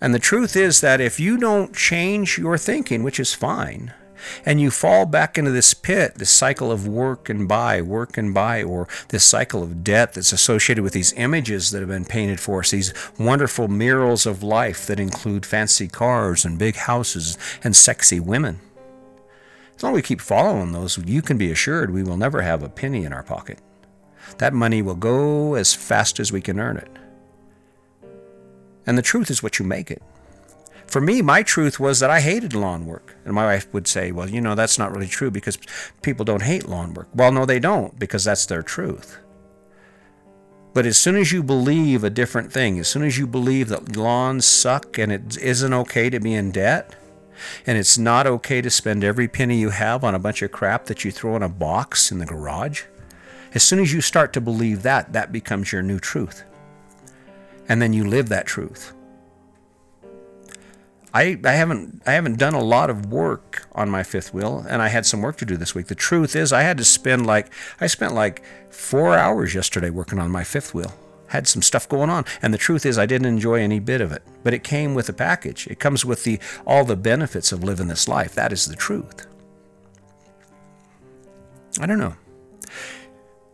And 0.00 0.14
the 0.14 0.18
truth 0.18 0.56
is 0.56 0.80
that 0.80 1.00
if 1.00 1.20
you 1.20 1.36
don't 1.36 1.74
change 1.74 2.38
your 2.38 2.56
thinking, 2.56 3.02
which 3.02 3.20
is 3.20 3.34
fine, 3.34 3.92
and 4.44 4.60
you 4.60 4.70
fall 4.70 5.06
back 5.06 5.38
into 5.38 5.50
this 5.50 5.74
pit, 5.74 6.16
this 6.16 6.30
cycle 6.30 6.70
of 6.70 6.86
work 6.86 7.28
and 7.28 7.48
buy, 7.48 7.82
work 7.82 8.16
and 8.16 8.34
buy, 8.34 8.62
or 8.62 8.88
this 9.08 9.24
cycle 9.24 9.62
of 9.62 9.84
debt 9.84 10.14
that's 10.14 10.32
associated 10.32 10.82
with 10.82 10.92
these 10.92 11.12
images 11.14 11.70
that 11.70 11.80
have 11.80 11.88
been 11.88 12.04
painted 12.04 12.40
for 12.40 12.60
us, 12.60 12.70
these 12.70 12.94
wonderful 13.18 13.68
murals 13.68 14.26
of 14.26 14.42
life 14.42 14.86
that 14.86 15.00
include 15.00 15.46
fancy 15.46 15.88
cars 15.88 16.44
and 16.44 16.58
big 16.58 16.76
houses 16.76 17.38
and 17.62 17.74
sexy 17.76 18.20
women. 18.20 18.60
As 19.76 19.82
long 19.82 19.92
as 19.92 19.96
we 19.96 20.02
keep 20.02 20.20
following 20.20 20.72
those, 20.72 20.98
you 20.98 21.22
can 21.22 21.38
be 21.38 21.50
assured 21.50 21.90
we 21.90 22.02
will 22.02 22.18
never 22.18 22.42
have 22.42 22.62
a 22.62 22.68
penny 22.68 23.04
in 23.04 23.12
our 23.12 23.22
pocket. 23.22 23.58
That 24.38 24.52
money 24.52 24.82
will 24.82 24.94
go 24.94 25.54
as 25.54 25.74
fast 25.74 26.20
as 26.20 26.30
we 26.30 26.40
can 26.40 26.60
earn 26.60 26.76
it. 26.76 26.90
And 28.86 28.98
the 28.98 29.02
truth 29.02 29.30
is 29.30 29.42
what 29.42 29.58
you 29.58 29.64
make 29.64 29.90
it 29.90 30.02
for 30.90 31.00
me, 31.00 31.22
my 31.22 31.42
truth 31.42 31.78
was 31.78 32.00
that 32.00 32.10
I 32.10 32.20
hated 32.20 32.54
lawn 32.54 32.84
work. 32.84 33.16
And 33.24 33.32
my 33.32 33.44
wife 33.44 33.72
would 33.72 33.86
say, 33.86 34.10
well, 34.12 34.28
you 34.28 34.40
know, 34.40 34.54
that's 34.54 34.78
not 34.78 34.92
really 34.92 35.06
true 35.06 35.30
because 35.30 35.58
people 36.02 36.24
don't 36.24 36.42
hate 36.42 36.68
lawn 36.68 36.94
work. 36.94 37.08
Well, 37.14 37.32
no, 37.32 37.46
they 37.46 37.60
don't 37.60 37.98
because 37.98 38.24
that's 38.24 38.46
their 38.46 38.62
truth. 38.62 39.18
But 40.72 40.86
as 40.86 40.98
soon 40.98 41.16
as 41.16 41.32
you 41.32 41.42
believe 41.42 42.04
a 42.04 42.10
different 42.10 42.52
thing, 42.52 42.78
as 42.78 42.88
soon 42.88 43.02
as 43.02 43.18
you 43.18 43.26
believe 43.26 43.68
that 43.68 43.96
lawns 43.96 44.46
suck 44.46 44.98
and 44.98 45.10
it 45.10 45.36
isn't 45.38 45.72
okay 45.72 46.10
to 46.10 46.20
be 46.20 46.34
in 46.34 46.52
debt, 46.52 46.94
and 47.66 47.78
it's 47.78 47.98
not 47.98 48.26
okay 48.26 48.60
to 48.60 48.70
spend 48.70 49.02
every 49.02 49.26
penny 49.26 49.58
you 49.58 49.70
have 49.70 50.04
on 50.04 50.14
a 50.14 50.18
bunch 50.18 50.42
of 50.42 50.52
crap 50.52 50.86
that 50.86 51.04
you 51.04 51.10
throw 51.10 51.36
in 51.36 51.42
a 51.42 51.48
box 51.48 52.12
in 52.12 52.18
the 52.18 52.26
garage, 52.26 52.84
as 53.54 53.62
soon 53.62 53.80
as 53.80 53.92
you 53.92 54.00
start 54.00 54.32
to 54.32 54.40
believe 54.40 54.82
that, 54.82 55.12
that 55.12 55.32
becomes 55.32 55.72
your 55.72 55.82
new 55.82 55.98
truth. 55.98 56.44
And 57.68 57.80
then 57.80 57.92
you 57.92 58.04
live 58.04 58.28
that 58.28 58.46
truth. 58.46 58.92
I, 61.12 61.38
I 61.44 61.52
haven't 61.52 62.02
I 62.06 62.12
haven't 62.12 62.38
done 62.38 62.54
a 62.54 62.62
lot 62.62 62.88
of 62.88 63.06
work 63.06 63.66
on 63.72 63.90
my 63.90 64.02
fifth 64.02 64.32
wheel, 64.32 64.64
and 64.68 64.80
I 64.80 64.88
had 64.88 65.06
some 65.06 65.22
work 65.22 65.36
to 65.38 65.44
do 65.44 65.56
this 65.56 65.74
week. 65.74 65.86
The 65.86 65.94
truth 65.94 66.36
is, 66.36 66.52
I 66.52 66.62
had 66.62 66.78
to 66.78 66.84
spend 66.84 67.26
like 67.26 67.52
I 67.80 67.88
spent 67.88 68.14
like 68.14 68.42
four 68.70 69.16
hours 69.16 69.54
yesterday 69.54 69.90
working 69.90 70.18
on 70.18 70.30
my 70.30 70.44
fifth 70.44 70.72
wheel. 70.74 70.92
Had 71.28 71.46
some 71.46 71.62
stuff 71.62 71.88
going 71.88 72.10
on, 72.10 72.24
and 72.42 72.52
the 72.52 72.58
truth 72.58 72.84
is, 72.84 72.98
I 72.98 73.06
didn't 73.06 73.28
enjoy 73.28 73.60
any 73.60 73.78
bit 73.78 74.00
of 74.00 74.10
it. 74.12 74.22
But 74.42 74.54
it 74.54 74.64
came 74.64 74.94
with 74.94 75.08
a 75.08 75.12
package. 75.12 75.66
It 75.68 75.78
comes 75.78 76.04
with 76.04 76.24
the 76.24 76.38
all 76.66 76.84
the 76.84 76.96
benefits 76.96 77.52
of 77.52 77.64
living 77.64 77.88
this 77.88 78.08
life. 78.08 78.34
That 78.34 78.52
is 78.52 78.66
the 78.66 78.76
truth. 78.76 79.26
I 81.80 81.86
don't 81.86 81.98
know. 81.98 82.14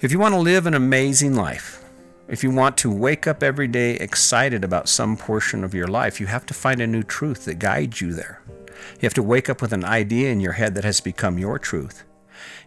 If 0.00 0.12
you 0.12 0.18
want 0.18 0.34
to 0.34 0.40
live 0.40 0.66
an 0.66 0.74
amazing 0.74 1.34
life, 1.34 1.82
if 2.28 2.42
you 2.42 2.50
want 2.50 2.76
to 2.78 2.90
wake 2.90 3.26
up 3.26 3.42
every 3.42 3.68
day 3.68 3.92
excited 3.94 4.64
about 4.64 4.88
some 4.88 5.16
portion 5.16 5.62
of 5.62 5.74
your 5.74 5.86
life, 5.86 6.20
you 6.20 6.26
have 6.26 6.44
to 6.46 6.54
find 6.54 6.80
a 6.80 6.86
new 6.86 7.04
truth 7.04 7.44
that 7.44 7.60
guides 7.60 8.00
you 8.00 8.12
there. 8.12 8.42
You 8.46 9.02
have 9.02 9.14
to 9.14 9.22
wake 9.22 9.48
up 9.48 9.62
with 9.62 9.72
an 9.72 9.84
idea 9.84 10.30
in 10.30 10.40
your 10.40 10.52
head 10.54 10.74
that 10.74 10.84
has 10.84 11.00
become 11.00 11.38
your 11.38 11.58
truth. 11.58 12.04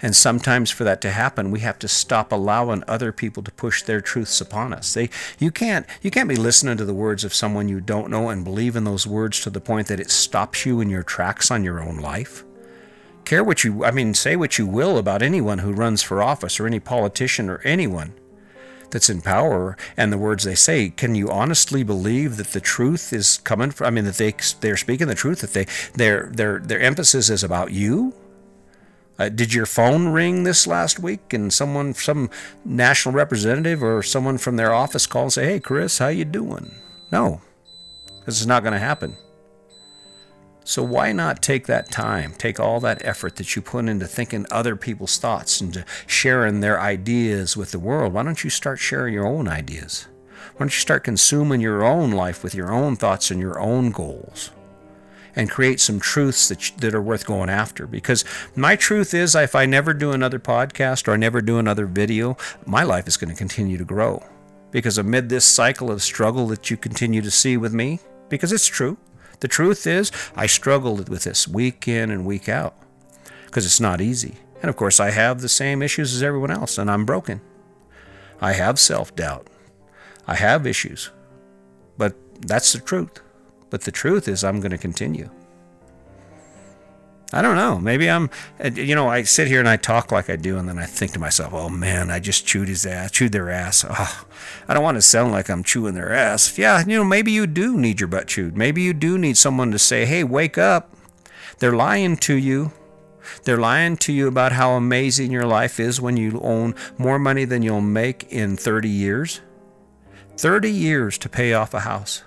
And 0.02 0.16
sometimes 0.16 0.72
for 0.72 0.86
that 0.86 1.02
to 1.02 1.12
happen, 1.12 1.52
we 1.52 1.60
have 1.60 1.78
to 1.80 1.90
stop 1.90 2.32
allowing 2.32 2.86
other 2.88 3.12
people 3.12 3.44
to 3.44 3.52
push 3.52 3.84
their 3.84 4.00
truths 4.00 4.40
upon 4.40 4.74
us. 4.74 4.94
They, 4.94 5.10
you 5.40 5.52
can't 5.52 5.86
you 6.02 6.10
can't 6.10 6.30
be 6.30 6.38
listening 6.38 6.78
to 6.78 6.86
the 6.86 6.94
words 6.94 7.26
of 7.26 7.34
someone 7.34 7.68
you 7.68 7.82
don't 7.82 8.10
know 8.10 8.30
and 8.30 8.46
believe 8.46 8.78
in 8.78 8.86
those 8.86 9.06
words 9.06 9.42
to 9.42 9.50
the 9.50 9.62
point 9.62 9.88
that 9.88 10.00
it 10.00 10.10
stops 10.10 10.66
you 10.66 10.80
in 10.80 10.90
your 10.90 11.04
tracks 11.04 11.52
on 11.52 11.66
your 11.66 11.82
own 11.82 11.98
life. 11.98 12.46
Care 13.26 13.44
what 13.44 13.66
you 13.66 13.84
I 13.84 13.92
mean, 13.92 14.14
say 14.14 14.38
what 14.38 14.58
you 14.58 14.66
will 14.66 14.98
about 14.98 15.22
anyone 15.22 15.60
who 15.60 15.74
runs 15.74 16.02
for 16.02 16.24
office 16.24 16.60
or 16.60 16.66
any 16.66 16.80
politician 16.80 17.50
or 17.50 17.60
anyone 17.60 18.14
that's 18.92 19.10
in 19.10 19.22
power 19.22 19.78
and 19.98 20.12
the 20.12 20.18
words 20.18 20.44
they 20.44 20.56
say 20.56 20.90
can 20.90 21.16
you 21.16 21.30
honestly 21.30 21.84
believe 21.84 22.38
that 22.38 22.48
the 22.48 22.62
truth 22.62 23.14
is 23.14 23.38
coming 23.40 23.72
from 23.72 23.88
i 23.88 23.90
mean 23.90 24.06
that 24.06 24.16
they 24.16 24.34
they're 24.62 24.78
speaking 24.78 25.08
the 25.08 25.16
truth 25.16 25.42
that 25.42 25.54
they 25.54 25.66
their 25.94 26.30
their 26.32 26.60
their 26.60 26.80
emphasis 26.80 27.30
is 27.30 27.44
about 27.44 27.72
you? 27.72 28.14
Uh, 29.18 29.28
did 29.28 29.54
your 29.54 29.66
phone 29.66 30.08
ring 30.08 30.44
this 30.46 30.66
last 30.66 30.98
week 30.98 31.34
and 31.34 31.52
someone 31.52 31.94
some 31.94 32.30
national 32.64 33.14
representative 33.14 33.84
or 33.84 34.02
someone 34.02 34.38
from 34.38 34.56
their 34.56 34.74
office 34.74 35.06
call 35.06 35.24
and 35.24 35.34
say 35.34 35.46
hey 35.46 35.60
chris 35.60 35.98
how 35.98 36.08
you 36.08 36.26
doing? 36.26 36.72
No. 37.12 37.42
This 38.26 38.40
is 38.40 38.48
not 38.48 38.64
going 38.64 38.74
to 38.74 38.80
happen 38.80 39.18
so 40.70 40.84
why 40.84 41.12
not 41.12 41.42
take 41.42 41.66
that 41.66 41.90
time, 41.90 42.32
take 42.38 42.60
all 42.60 42.80
that 42.80 43.04
effort 43.04 43.38
that 43.38 43.56
you 43.56 43.62
put 43.64 43.90
into 43.90 44.06
thinking 44.06 44.46
other 44.52 44.76
people's 44.76 45.18
thoughts 45.18 45.60
and 45.62 45.74
to 45.74 45.84
sharing 46.06 46.60
their 46.60 46.80
ideas 46.80 47.58
with 47.58 47.72
the 47.72 47.80
world? 47.80 48.14
Why 48.14 48.22
don't 48.22 48.44
you 48.44 48.52
start 48.52 48.78
sharing 48.78 49.16
your 49.16 49.26
own 49.26 49.48
ideas? 49.48 50.08
Why 50.30 50.60
don't 50.60 50.68
you 50.68 50.80
start 50.80 51.04
consuming 51.04 51.60
your 51.60 51.84
own 51.84 52.12
life 52.12 52.44
with 52.44 52.54
your 52.54 52.72
own 52.72 52.98
thoughts 52.98 53.32
and 53.32 53.42
your 53.42 53.60
own 53.60 53.90
goals? 53.90 54.52
And 55.36 55.50
create 55.50 55.80
some 55.80 56.00
truths 56.00 56.50
that, 56.50 56.72
that 56.78 56.94
are 56.94 57.02
worth 57.02 57.26
going 57.26 57.50
after. 57.50 57.88
Because 57.88 58.24
my 58.56 58.76
truth 58.76 59.16
is, 59.16 59.34
if 59.34 59.56
I 59.56 59.66
never 59.66 59.96
do 59.96 60.12
another 60.12 60.38
podcast 60.38 61.08
or 61.08 61.14
I 61.14 61.18
never 61.18 61.42
do 61.42 61.58
another 61.58 61.88
video, 61.88 62.38
my 62.68 62.84
life 62.84 63.08
is 63.08 63.18
going 63.18 63.32
to 63.32 63.36
continue 63.36 63.80
to 63.80 63.86
grow. 63.86 64.24
Because 64.70 65.00
amid 65.00 65.30
this 65.30 65.46
cycle 65.46 65.90
of 65.90 66.04
struggle 66.04 66.46
that 66.50 66.70
you 66.70 66.78
continue 66.78 67.24
to 67.24 67.32
see 67.32 67.58
with 67.58 67.74
me, 67.74 68.02
because 68.30 68.54
it's 68.54 68.68
true, 68.68 69.00
the 69.40 69.48
truth 69.48 69.88
is, 69.88 70.12
I 70.36 70.48
struggled 70.48 71.10
with 71.10 71.24
this 71.24 71.48
week 71.48 71.88
in 71.88 72.12
and 72.12 72.26
week 72.26 72.50
out 72.50 72.76
because 73.46 73.66
it's 73.66 73.80
not 73.80 74.02
easy. 74.02 74.36
And 74.62 74.70
of 74.70 74.76
course, 74.76 75.00
I 75.00 75.12
have 75.12 75.42
the 75.42 75.50
same 75.50 75.82
issues 75.82 76.14
as 76.14 76.24
everyone 76.24 76.52
else, 76.52 76.78
and 76.78 76.92
I'm 76.92 77.06
broken. 77.06 77.42
I 78.42 78.54
have 78.54 78.80
self 78.80 79.16
doubt. 79.16 79.48
I 80.28 80.36
have 80.36 80.68
issues. 80.68 81.12
But 81.98 82.16
that's 82.42 82.74
the 82.74 82.80
truth. 82.80 83.22
But 83.70 83.82
the 83.82 83.92
truth 83.92 84.28
is, 84.28 84.44
I'm 84.44 84.60
going 84.60 84.72
to 84.72 84.78
continue. 84.78 85.30
I 87.32 87.44
don't 87.44 87.56
know. 87.56 87.78
Maybe 87.80 88.10
I'm, 88.10 88.30
uh, 88.64 88.72
you 88.74 88.96
know, 88.96 89.08
I 89.08 89.22
sit 89.22 89.48
here 89.48 89.60
and 89.60 89.70
I 89.70 89.78
talk 89.78 90.12
like 90.12 90.32
I 90.32 90.36
do, 90.36 90.58
and 90.58 90.68
then 90.68 90.80
I 90.80 90.86
think 90.86 91.12
to 91.12 91.20
myself, 91.20 91.54
oh 91.54 91.70
man, 91.70 92.10
I 92.10 92.20
just 92.20 92.48
chewed 92.48 92.68
his 92.68 92.86
ass, 92.88 93.12
chewed 93.12 93.32
their 93.32 93.52
ass. 93.52 93.86
Oh, 93.88 94.26
I 94.68 94.74
don't 94.74 94.84
want 94.84 94.98
to 94.98 95.02
sound 95.02 95.32
like 95.32 95.50
I'm 95.50 95.64
chewing 95.64 95.94
their 95.94 96.12
ass. 96.12 96.58
Yeah, 96.58 96.84
you 96.86 96.98
know, 96.98 97.04
maybe 97.04 97.32
you 97.32 97.46
do 97.46 97.78
need 97.78 98.00
your 98.00 98.08
butt 98.08 98.28
chewed. 98.28 98.58
Maybe 98.58 98.82
you 98.82 98.94
do 98.94 99.18
need 99.18 99.38
someone 99.38 99.72
to 99.72 99.80
say, 99.80 100.06
hey, 100.06 100.24
wake 100.24 100.58
up. 100.58 100.96
They're 101.60 101.76
lying 101.76 102.18
to 102.18 102.36
you. 102.36 102.72
They're 103.44 103.58
lying 103.60 103.98
to 103.98 104.14
you 104.14 104.28
about 104.28 104.54
how 104.54 104.72
amazing 104.72 105.32
your 105.32 105.46
life 105.46 105.80
is 105.80 106.02
when 106.02 106.18
you 106.18 106.40
own 106.42 106.74
more 106.98 107.20
money 107.20 107.46
than 107.46 107.62
you'll 107.62 107.82
make 107.82 108.32
in 108.32 108.58
30 108.58 108.90
years. 108.90 109.42
30 110.38 110.72
years 110.72 111.18
to 111.20 111.30
pay 111.30 111.54
off 111.54 111.74
a 111.74 111.82
house. 111.82 112.24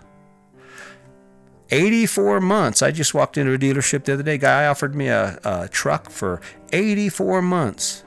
84 1.72 2.42
months. 2.42 2.82
I 2.82 2.90
just 2.90 3.14
walked 3.14 3.38
into 3.38 3.54
a 3.54 3.58
dealership 3.58 4.04
the 4.04 4.12
other 4.12 4.22
day. 4.22 4.36
Guy 4.36 4.66
offered 4.66 4.94
me 4.94 5.08
a, 5.08 5.40
a 5.42 5.68
truck 5.68 6.10
for 6.10 6.40
84 6.70 7.40
months. 7.40 8.04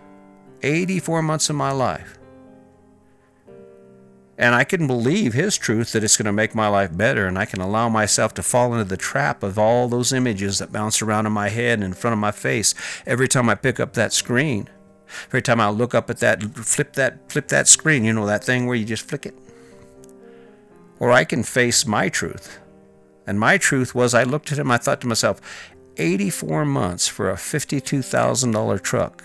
84 0.62 1.24
months 1.24 1.50
of 1.50 1.56
my 1.56 1.72
life. 1.72 2.20
And 4.38 4.54
I 4.54 4.66
can 4.66 4.86
believe 4.86 5.34
his 5.34 5.58
truth 5.58 5.94
that 5.94 6.04
it's 6.04 6.18
going 6.18 6.26
to 6.26 6.34
make 6.34 6.54
my 6.54 6.68
life 6.68 6.96
better, 6.96 7.26
and 7.26 7.40
I 7.40 7.46
can 7.46 7.62
allow 7.62 7.90
myself 7.90 8.34
to 8.36 8.44
fall 8.44 8.74
into 8.74 8.84
the 8.84 8.98
trap 8.98 9.42
of 9.44 9.58
all 9.58 9.88
those 9.88 10.14
images 10.14 10.60
that 10.60 10.74
bounce 10.74 11.02
around 11.02 11.26
in 11.26 11.32
my 11.32 11.50
head 11.50 11.80
and 11.80 11.86
in 11.86 11.94
front 11.94 12.14
of 12.14 12.20
my 12.20 12.32
face 12.32 12.76
every 13.06 13.28
time 13.28 13.50
I 13.50 13.56
pick 13.56 13.80
up 13.80 13.94
that 13.94 14.14
screen. 14.14 14.70
Every 15.28 15.42
time 15.42 15.62
I 15.62 15.70
look 15.70 15.96
up 15.96 16.10
at 16.10 16.18
that, 16.20 16.44
flip 16.44 16.94
that, 16.94 17.32
flip 17.32 17.48
that 17.48 17.68
screen, 17.68 18.04
you 18.04 18.14
know, 18.14 18.26
that 18.26 18.44
thing 18.44 18.68
where 18.68 18.76
you 18.76 18.86
just 18.86 19.08
flick 19.08 19.26
it. 19.26 19.36
Or 21.00 21.12
I 21.12 21.24
can 21.24 21.44
face 21.44 21.86
my 21.86 22.10
truth 22.10 22.60
and 23.28 23.40
my 23.40 23.58
truth 23.58 23.96
was, 23.96 24.14
I 24.14 24.24
looked 24.24 24.52
at 24.52 24.60
him, 24.60 24.72
I 24.72 24.78
thought 24.78 25.02
to 25.02 25.08
myself, 25.08 25.42
84 25.98 26.66
months 26.66 27.08
for 27.08 27.30
a 27.30 27.36
$52,000 27.36 28.82
truck. 28.82 29.24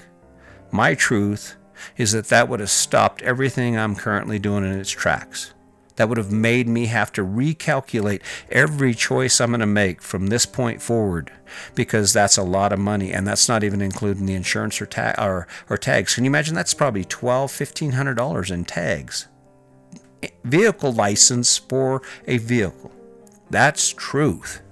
My 0.71 0.95
truth 0.95 1.57
is 1.97 2.12
that 2.12 2.28
that 2.28 2.49
would 2.49 2.61
have 2.61 2.71
stopped 2.71 3.23
everything 3.23 3.76
I'm 3.76 3.97
currently 3.97 4.38
doing 4.38 4.64
in 4.64 4.78
its 4.78 4.90
tracks. 4.90 5.54
That 5.97 6.09
would 6.09 6.19
have 6.19 6.33
made 6.33 6.66
me 6.66 6.87
have 6.87 7.12
to 7.12 7.23
recalculate 7.23 8.23
every 8.50 8.95
choice 8.95 9.40
I'm 9.40 9.50
going 9.50 9.61
to 9.61 9.66
make 9.66 10.00
from 10.00 10.28
this 10.28 10.47
point 10.47 10.80
forward 10.80 11.30
because 11.75 12.12
that's 12.12 12.38
a 12.38 12.42
lot 12.42 12.73
of 12.73 12.78
money 12.78 13.12
and 13.12 13.26
that's 13.26 13.49
not 13.49 13.64
even 13.64 13.83
including 13.83 14.25
the 14.25 14.35
insurance 14.35 14.80
or, 14.80 14.87
ta- 14.87 15.14
or, 15.19 15.47
or 15.69 15.76
tags. 15.76 16.14
Can 16.14 16.25
you 16.25 16.30
imagine 16.30 16.54
that's 16.54 16.73
probably 16.73 17.04
$1,200, 17.04 17.90
$1,500 17.90 18.50
in 18.50 18.64
tags? 18.64 19.28
Vehicle 20.45 20.92
license 20.92 21.59
for 21.59 22.02
a 22.26 22.38
vehicle. 22.38 22.92
That's 23.50 23.92
truth. 23.92 24.62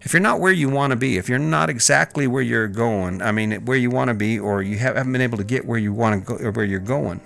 If 0.00 0.12
you're 0.12 0.22
not 0.22 0.40
where 0.40 0.52
you 0.52 0.68
want 0.68 0.92
to 0.92 0.96
be, 0.96 1.18
if 1.18 1.28
you're 1.28 1.38
not 1.38 1.70
exactly 1.70 2.26
where 2.26 2.42
you're 2.42 2.68
going, 2.68 3.20
I 3.20 3.32
mean, 3.32 3.64
where 3.64 3.76
you 3.76 3.90
want 3.90 4.08
to 4.08 4.14
be, 4.14 4.38
or 4.38 4.62
you 4.62 4.78
haven't 4.78 5.12
been 5.12 5.20
able 5.20 5.38
to 5.38 5.44
get 5.44 5.64
where 5.64 5.78
you 5.78 5.92
want 5.92 6.26
to 6.26 6.36
go, 6.36 6.44
or 6.44 6.50
where 6.52 6.64
you're 6.64 6.80
going, 6.80 7.20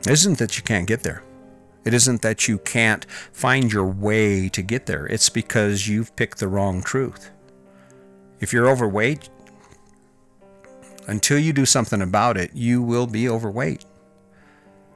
it 0.00 0.10
isn't 0.10 0.38
that 0.38 0.56
you 0.56 0.62
can't 0.62 0.86
get 0.86 1.02
there. 1.02 1.22
It 1.84 1.94
isn't 1.94 2.22
that 2.22 2.46
you 2.46 2.58
can't 2.58 3.04
find 3.32 3.72
your 3.72 3.86
way 3.86 4.48
to 4.50 4.62
get 4.62 4.86
there. 4.86 5.06
It's 5.06 5.28
because 5.28 5.88
you've 5.88 6.14
picked 6.16 6.38
the 6.38 6.48
wrong 6.48 6.82
truth. 6.82 7.30
If 8.38 8.52
you're 8.52 8.68
overweight, 8.68 9.28
until 11.06 11.38
you 11.38 11.52
do 11.52 11.66
something 11.66 12.00
about 12.02 12.36
it, 12.36 12.52
you 12.54 12.82
will 12.82 13.06
be 13.06 13.28
overweight. 13.28 13.84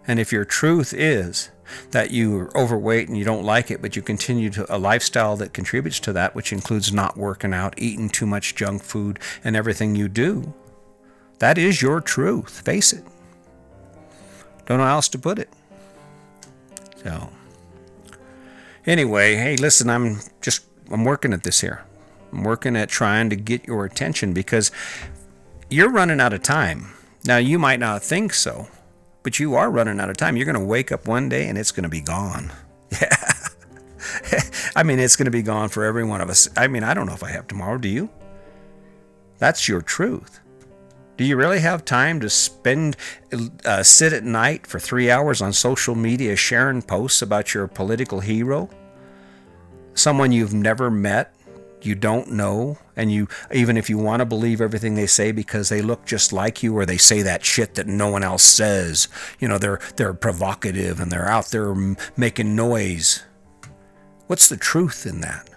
And 0.07 0.21
if 0.21 0.33
your 0.33 0.45
truth 0.45 0.95
is 0.95 1.51
that 1.91 2.11
you're 2.11 2.51
overweight 2.57 3.09
and 3.09 3.17
you 3.17 3.25
don't 3.25 3.45
like 3.45 3.71
it, 3.71 3.81
but 3.83 3.97
you 3.97 4.03
continue 4.03 4.51
to 4.51 4.75
a 4.75 4.79
lifestyle 4.79 5.37
that 5.37 5.53
contributes 5.53 6.01
to 6.01 6.13
that, 6.13 6.35
which 6.35 6.53
includes 6.53 6.93
not 6.93 7.17
working 7.17 7.55
out, 7.55 7.75
eating 7.77 8.09
too 8.09 8.27
much 8.27 8.55
junk 8.55 8.83
food, 8.83 9.19
and 9.43 9.57
everything 9.57 9.95
you 9.95 10.09
do, 10.09 10.55
that 11.39 11.59
is 11.59 11.83
your 11.83 12.01
truth. 12.01 12.61
Face 12.61 12.93
it. 12.93 13.05
Don't 14.67 14.79
know 14.79 14.85
how 14.85 14.95
else 14.97 15.09
to 15.11 15.19
put 15.19 15.39
it. 15.39 15.51
So, 17.03 17.31
anyway, 18.87 19.35
hey, 19.37 19.57
listen, 19.57 19.91
I'm 19.91 20.21
just 20.41 20.65
I'm 20.91 21.05
working 21.05 21.33
at 21.33 21.43
this 21.43 21.61
here. 21.61 21.85
I'm 22.33 22.43
working 22.43 22.77
at 22.77 22.89
trying 22.89 23.31
to 23.31 23.37
get 23.37 23.67
your 23.67 23.85
attention 23.85 24.33
because 24.33 24.71
you're 25.71 25.91
running 25.91 26.21
out 26.21 26.33
of 26.33 26.43
time. 26.43 26.93
Now, 27.27 27.37
you 27.39 27.59
might 27.59 27.81
not 27.81 28.03
think 28.03 28.35
so, 28.35 28.69
but 29.25 29.41
you 29.41 29.57
are 29.57 29.71
running 29.71 29.99
out 29.99 30.11
of 30.11 30.17
time. 30.17 30.37
You're 30.37 30.47
going 30.47 30.55
to 30.55 30.65
wake 30.65 30.93
up 30.93 31.09
one 31.09 31.29
day 31.29 31.49
and 31.49 31.59
it's 31.59 31.73
going 31.73 31.83
to 31.83 31.89
be 31.89 32.01
gone. 32.01 32.53
Yeah. 33.03 33.17
I 34.77 34.85
mean, 34.85 35.01
it's 35.01 35.17
going 35.17 35.25
to 35.25 35.33
be 35.33 35.43
gone 35.43 35.69
for 35.69 35.83
every 35.83 36.05
one 36.05 36.21
of 36.21 36.29
us. 36.29 36.49
I 36.57 36.69
mean, 36.69 36.85
I 36.85 36.95
don't 36.95 37.07
know 37.07 37.15
if 37.15 37.25
I 37.25 37.31
have 37.31 37.49
tomorrow. 37.49 37.77
Do 37.77 37.89
you? 37.89 38.09
That's 39.39 39.69
your 39.69 39.83
truth. 39.83 40.41
Do 41.17 41.25
you 41.25 41.37
really 41.37 41.61
have 41.61 41.85
time 41.85 42.21
to 42.21 42.31
spend, 42.31 42.97
uh, 43.65 43.83
sit 43.83 44.13
at 44.13 44.23
night 44.23 44.67
for 44.67 44.79
three 44.79 45.11
hours 45.11 45.43
on 45.43 45.53
social 45.53 45.95
media 45.95 46.37
sharing 46.37 46.83
posts 46.83 47.23
about 47.23 47.55
your 47.55 47.67
political 47.67 48.21
hero? 48.21 48.69
Someone 49.95 50.31
you've 50.31 50.55
never 50.55 50.91
met, 50.91 51.35
you 51.85 51.95
don't 51.95 52.33
know, 52.33 52.79
and 52.97 53.13
you, 53.13 53.29
even 53.53 53.77
if 53.77 53.91
you 53.91 53.99
want 53.99 54.21
to 54.21 54.27
believe 54.27 54.61
everything 54.61 54.95
they 54.95 55.07
say 55.07 55.33
because 55.33 55.69
they 55.69 55.83
look 55.83 56.05
just 56.05 56.33
like 56.33 56.63
you 56.63 56.77
or 56.77 56.87
they 56.87 56.99
say 56.99 57.23
that 57.23 57.45
shit 57.45 57.75
that 57.75 57.87
no 57.87 58.09
one 58.09 58.23
else 58.23 58.43
says, 58.43 59.09
you 59.39 59.49
know, 59.49 59.59
they're, 59.59 59.81
they're 59.97 60.15
provocative 60.15 61.01
and 61.01 61.11
they're 61.11 61.29
out 61.29 61.47
there 61.47 61.75
making 62.17 62.57
noise. 62.57 63.25
What's 64.27 64.49
the 64.49 64.57
truth 64.57 65.07
in 65.07 65.21
that? 65.21 65.51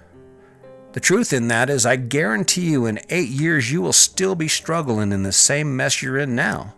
The 0.93 0.99
truth 0.99 1.31
in 1.31 1.47
that 1.49 1.69
is, 1.69 1.85
I 1.85 1.95
guarantee 1.95 2.71
you, 2.71 2.85
in 2.85 2.99
eight 3.09 3.29
years, 3.29 3.71
you 3.71 3.81
will 3.81 3.93
still 3.93 4.35
be 4.35 4.47
struggling 4.47 5.11
in 5.11 5.23
the 5.23 5.31
same 5.31 5.75
mess 5.75 6.01
you're 6.01 6.17
in 6.17 6.35
now, 6.35 6.73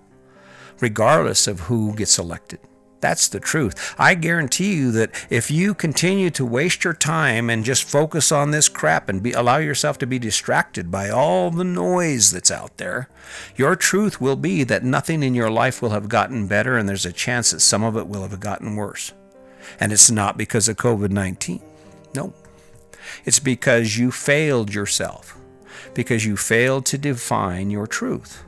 regardless 0.82 1.48
of 1.48 1.62
who 1.62 1.96
gets 1.96 2.20
elected. 2.20 2.60
That's 3.02 3.30
the 3.30 3.40
truth. 3.40 3.96
I 3.98 4.14
guarantee 4.14 4.76
you 4.76 4.92
that 4.92 5.12
if 5.30 5.50
you 5.50 5.74
continue 5.74 6.30
to 6.32 6.46
waste 6.46 6.84
your 6.84 6.94
time 6.94 7.50
and 7.50 7.64
just 7.64 7.84
focus 7.84 8.32
on 8.32 8.52
this 8.52 8.68
crap 8.68 9.08
and 9.08 9.24
be, 9.24 9.32
allow 9.32 9.58
yourself 9.58 9.98
to 10.00 10.08
be 10.08 10.20
distracted 10.20 10.92
by 10.92 11.10
all 11.10 11.50
the 11.50 11.64
noise 11.64 12.32
that's 12.32 12.52
out 12.52 12.78
there, 12.78 13.08
your 13.56 13.76
truth 13.76 14.20
will 14.20 14.36
be 14.36 14.64
that 14.66 14.84
nothing 14.84 15.24
in 15.24 15.34
your 15.34 15.50
life 15.50 15.82
will 15.82 15.92
have 15.92 16.10
gotten 16.10 16.48
better 16.48 16.78
and 16.78 16.90
there's 16.90 17.06
a 17.06 17.14
chance 17.14 17.52
that 17.52 17.62
some 17.62 17.84
of 17.84 17.96
it 17.96 18.08
will 18.08 18.24
have 18.24 18.40
gotten 18.40 18.76
worse. 18.76 19.14
And 19.80 19.94
it's 19.94 20.12
not 20.12 20.38
because 20.38 20.68
of 20.68 20.78
COVID 20.78 21.12
19. 21.12 21.62
No. 22.16 22.34
It's 23.24 23.40
because 23.40 23.98
you 23.98 24.12
failed 24.12 24.74
yourself, 24.74 25.38
because 25.94 26.26
you 26.26 26.36
failed 26.36 26.86
to 26.88 26.98
define 26.98 27.70
your 27.70 27.88
truth. 27.88 28.44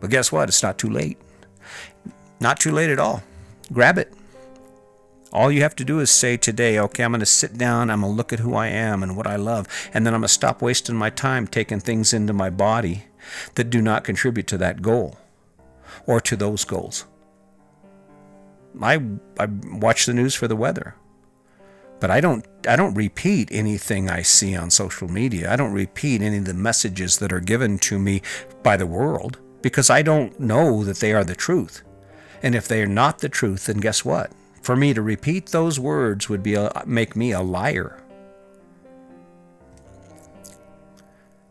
But 0.00 0.10
guess 0.10 0.30
what? 0.30 0.48
It's 0.48 0.62
not 0.62 0.78
too 0.78 0.90
late. 0.90 1.18
Not 2.40 2.60
too 2.60 2.70
late 2.70 2.90
at 2.90 3.00
all. 3.00 3.22
Grab 3.72 3.98
it. 3.98 4.12
All 5.32 5.52
you 5.52 5.60
have 5.60 5.76
to 5.76 5.84
do 5.84 6.00
is 6.00 6.10
say 6.10 6.36
today, 6.36 6.78
okay, 6.78 7.04
I'm 7.04 7.12
going 7.12 7.20
to 7.20 7.26
sit 7.26 7.58
down, 7.58 7.90
I'm 7.90 8.00
going 8.00 8.12
to 8.12 8.16
look 8.16 8.32
at 8.32 8.38
who 8.38 8.54
I 8.54 8.68
am 8.68 9.02
and 9.02 9.16
what 9.16 9.26
I 9.26 9.36
love, 9.36 9.66
and 9.92 10.06
then 10.06 10.14
I'm 10.14 10.20
going 10.20 10.28
to 10.28 10.32
stop 10.32 10.62
wasting 10.62 10.96
my 10.96 11.10
time 11.10 11.46
taking 11.46 11.80
things 11.80 12.14
into 12.14 12.32
my 12.32 12.48
body 12.48 13.04
that 13.54 13.68
do 13.68 13.82
not 13.82 14.04
contribute 14.04 14.46
to 14.46 14.58
that 14.58 14.80
goal 14.80 15.18
or 16.06 16.20
to 16.22 16.34
those 16.34 16.64
goals. 16.64 17.04
I, 18.80 19.02
I 19.38 19.46
watch 19.46 20.06
the 20.06 20.14
news 20.14 20.34
for 20.34 20.48
the 20.48 20.56
weather. 20.56 20.94
But 22.00 22.10
I 22.10 22.20
don't 22.20 22.46
I 22.68 22.76
don't 22.76 22.94
repeat 22.94 23.48
anything 23.50 24.08
I 24.08 24.22
see 24.22 24.54
on 24.54 24.70
social 24.70 25.08
media. 25.08 25.52
I 25.52 25.56
don't 25.56 25.72
repeat 25.72 26.22
any 26.22 26.38
of 26.38 26.44
the 26.44 26.54
messages 26.54 27.18
that 27.18 27.32
are 27.32 27.40
given 27.40 27.78
to 27.80 27.98
me 27.98 28.22
by 28.62 28.76
the 28.76 28.86
world 28.86 29.38
because 29.62 29.90
I 29.90 30.02
don't 30.02 30.38
know 30.38 30.84
that 30.84 30.98
they 30.98 31.12
are 31.12 31.24
the 31.24 31.34
truth. 31.34 31.82
And 32.42 32.54
if 32.54 32.68
they 32.68 32.82
are 32.82 32.86
not 32.86 33.18
the 33.18 33.28
truth, 33.28 33.66
then 33.66 33.78
guess 33.78 34.04
what? 34.04 34.30
For 34.62 34.76
me 34.76 34.94
to 34.94 35.02
repeat 35.02 35.46
those 35.46 35.80
words 35.80 36.28
would 36.28 36.42
be 36.42 36.54
a, 36.54 36.82
make 36.86 37.16
me 37.16 37.32
a 37.32 37.40
liar. 37.40 38.02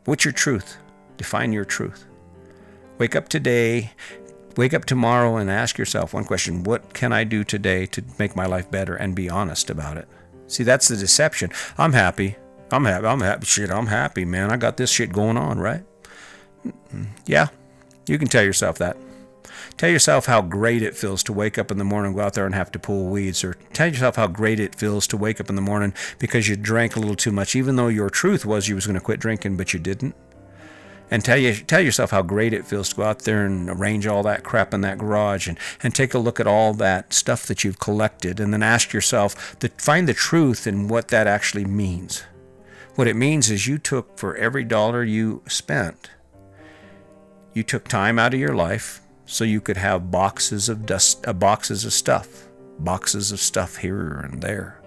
What's 0.05 0.23
your 0.23 0.33
truth? 0.33 0.77
Define 1.17 1.51
your 1.51 1.65
truth. 1.65 2.05
Wake 2.97 3.15
up 3.15 3.27
today, 3.27 3.91
wake 4.55 4.73
up 4.73 4.85
tomorrow 4.85 5.35
and 5.35 5.49
ask 5.49 5.77
yourself 5.77 6.13
one 6.13 6.23
question 6.23 6.63
What 6.63 6.93
can 6.93 7.11
I 7.11 7.23
do 7.23 7.43
today 7.43 7.85
to 7.87 8.03
make 8.17 8.35
my 8.35 8.45
life 8.45 8.71
better? 8.71 8.95
And 8.95 9.15
be 9.15 9.29
honest 9.29 9.69
about 9.69 9.97
it. 9.97 10.07
See, 10.47 10.63
that's 10.63 10.87
the 10.87 10.95
deception. 10.95 11.51
I'm 11.77 11.93
happy. 11.93 12.37
I'm 12.71 12.85
happy. 12.85 13.05
I'm 13.05 13.21
happy. 13.21 13.45
Shit, 13.45 13.69
I'm 13.69 13.87
happy, 13.87 14.25
man. 14.25 14.51
I 14.51 14.57
got 14.57 14.77
this 14.77 14.89
shit 14.89 15.11
going 15.11 15.37
on, 15.37 15.59
right? 15.59 15.83
Yeah, 17.25 17.47
you 18.07 18.17
can 18.17 18.27
tell 18.27 18.43
yourself 18.43 18.77
that. 18.77 18.97
Tell 19.77 19.89
yourself 19.89 20.25
how 20.25 20.41
great 20.41 20.81
it 20.81 20.95
feels 20.95 21.23
to 21.23 21.33
wake 21.33 21.57
up 21.57 21.71
in 21.71 21.77
the 21.77 21.83
morning, 21.83 22.13
go 22.13 22.21
out 22.21 22.33
there 22.33 22.45
and 22.45 22.55
have 22.55 22.71
to 22.71 22.79
pull 22.79 23.07
weeds, 23.07 23.43
or 23.43 23.55
tell 23.73 23.87
yourself 23.87 24.15
how 24.15 24.27
great 24.27 24.59
it 24.59 24.75
feels 24.75 25.07
to 25.07 25.17
wake 25.17 25.39
up 25.39 25.49
in 25.49 25.55
the 25.55 25.61
morning 25.61 25.93
because 26.19 26.47
you 26.47 26.55
drank 26.55 26.95
a 26.95 26.99
little 26.99 27.15
too 27.15 27.31
much, 27.31 27.55
even 27.55 27.75
though 27.75 27.87
your 27.87 28.09
truth 28.09 28.45
was 28.45 28.67
you 28.67 28.75
was 28.75 28.87
going 28.87 28.99
to 28.99 29.03
quit 29.03 29.19
drinking, 29.19 29.57
but 29.57 29.73
you 29.73 29.79
didn't 29.79 30.15
and 31.09 31.23
tell 31.23 31.37
you 31.37 31.53
tell 31.53 31.81
yourself 31.81 32.11
how 32.11 32.21
great 32.21 32.53
it 32.53 32.65
feels 32.65 32.89
to 32.89 32.95
go 32.95 33.03
out 33.03 33.19
there 33.19 33.45
and 33.45 33.69
arrange 33.69 34.05
all 34.05 34.23
that 34.23 34.43
crap 34.43 34.73
in 34.73 34.81
that 34.81 34.97
garage 34.97 35.47
and, 35.47 35.57
and 35.81 35.95
take 35.95 36.13
a 36.13 36.19
look 36.19 36.39
at 36.39 36.47
all 36.47 36.73
that 36.73 37.13
stuff 37.13 37.45
that 37.45 37.63
you've 37.63 37.79
collected 37.79 38.39
and 38.39 38.53
then 38.53 38.63
ask 38.63 38.93
yourself 38.93 39.57
to 39.59 39.69
find 39.77 40.07
the 40.07 40.13
truth 40.13 40.67
in 40.67 40.87
what 40.87 41.07
that 41.09 41.27
actually 41.27 41.65
means. 41.65 42.23
What 42.95 43.07
it 43.07 43.15
means 43.15 43.49
is 43.49 43.67
you 43.67 43.77
took 43.77 44.17
for 44.17 44.35
every 44.35 44.63
dollar 44.63 45.03
you 45.03 45.43
spent, 45.47 46.09
you 47.53 47.63
took 47.63 47.87
time 47.87 48.19
out 48.19 48.33
of 48.33 48.39
your 48.39 48.55
life 48.55 49.01
so 49.27 49.43
you 49.43 49.61
could 49.61 49.77
have 49.77 50.09
boxes 50.09 50.69
of 50.69 50.85
dust 50.85 51.27
uh, 51.27 51.33
boxes 51.33 51.85
of 51.85 51.93
stuff, 51.93 52.47
boxes 52.79 53.31
of 53.31 53.39
stuff 53.39 53.77
here 53.77 54.09
and 54.09 54.41
there. 54.41 54.81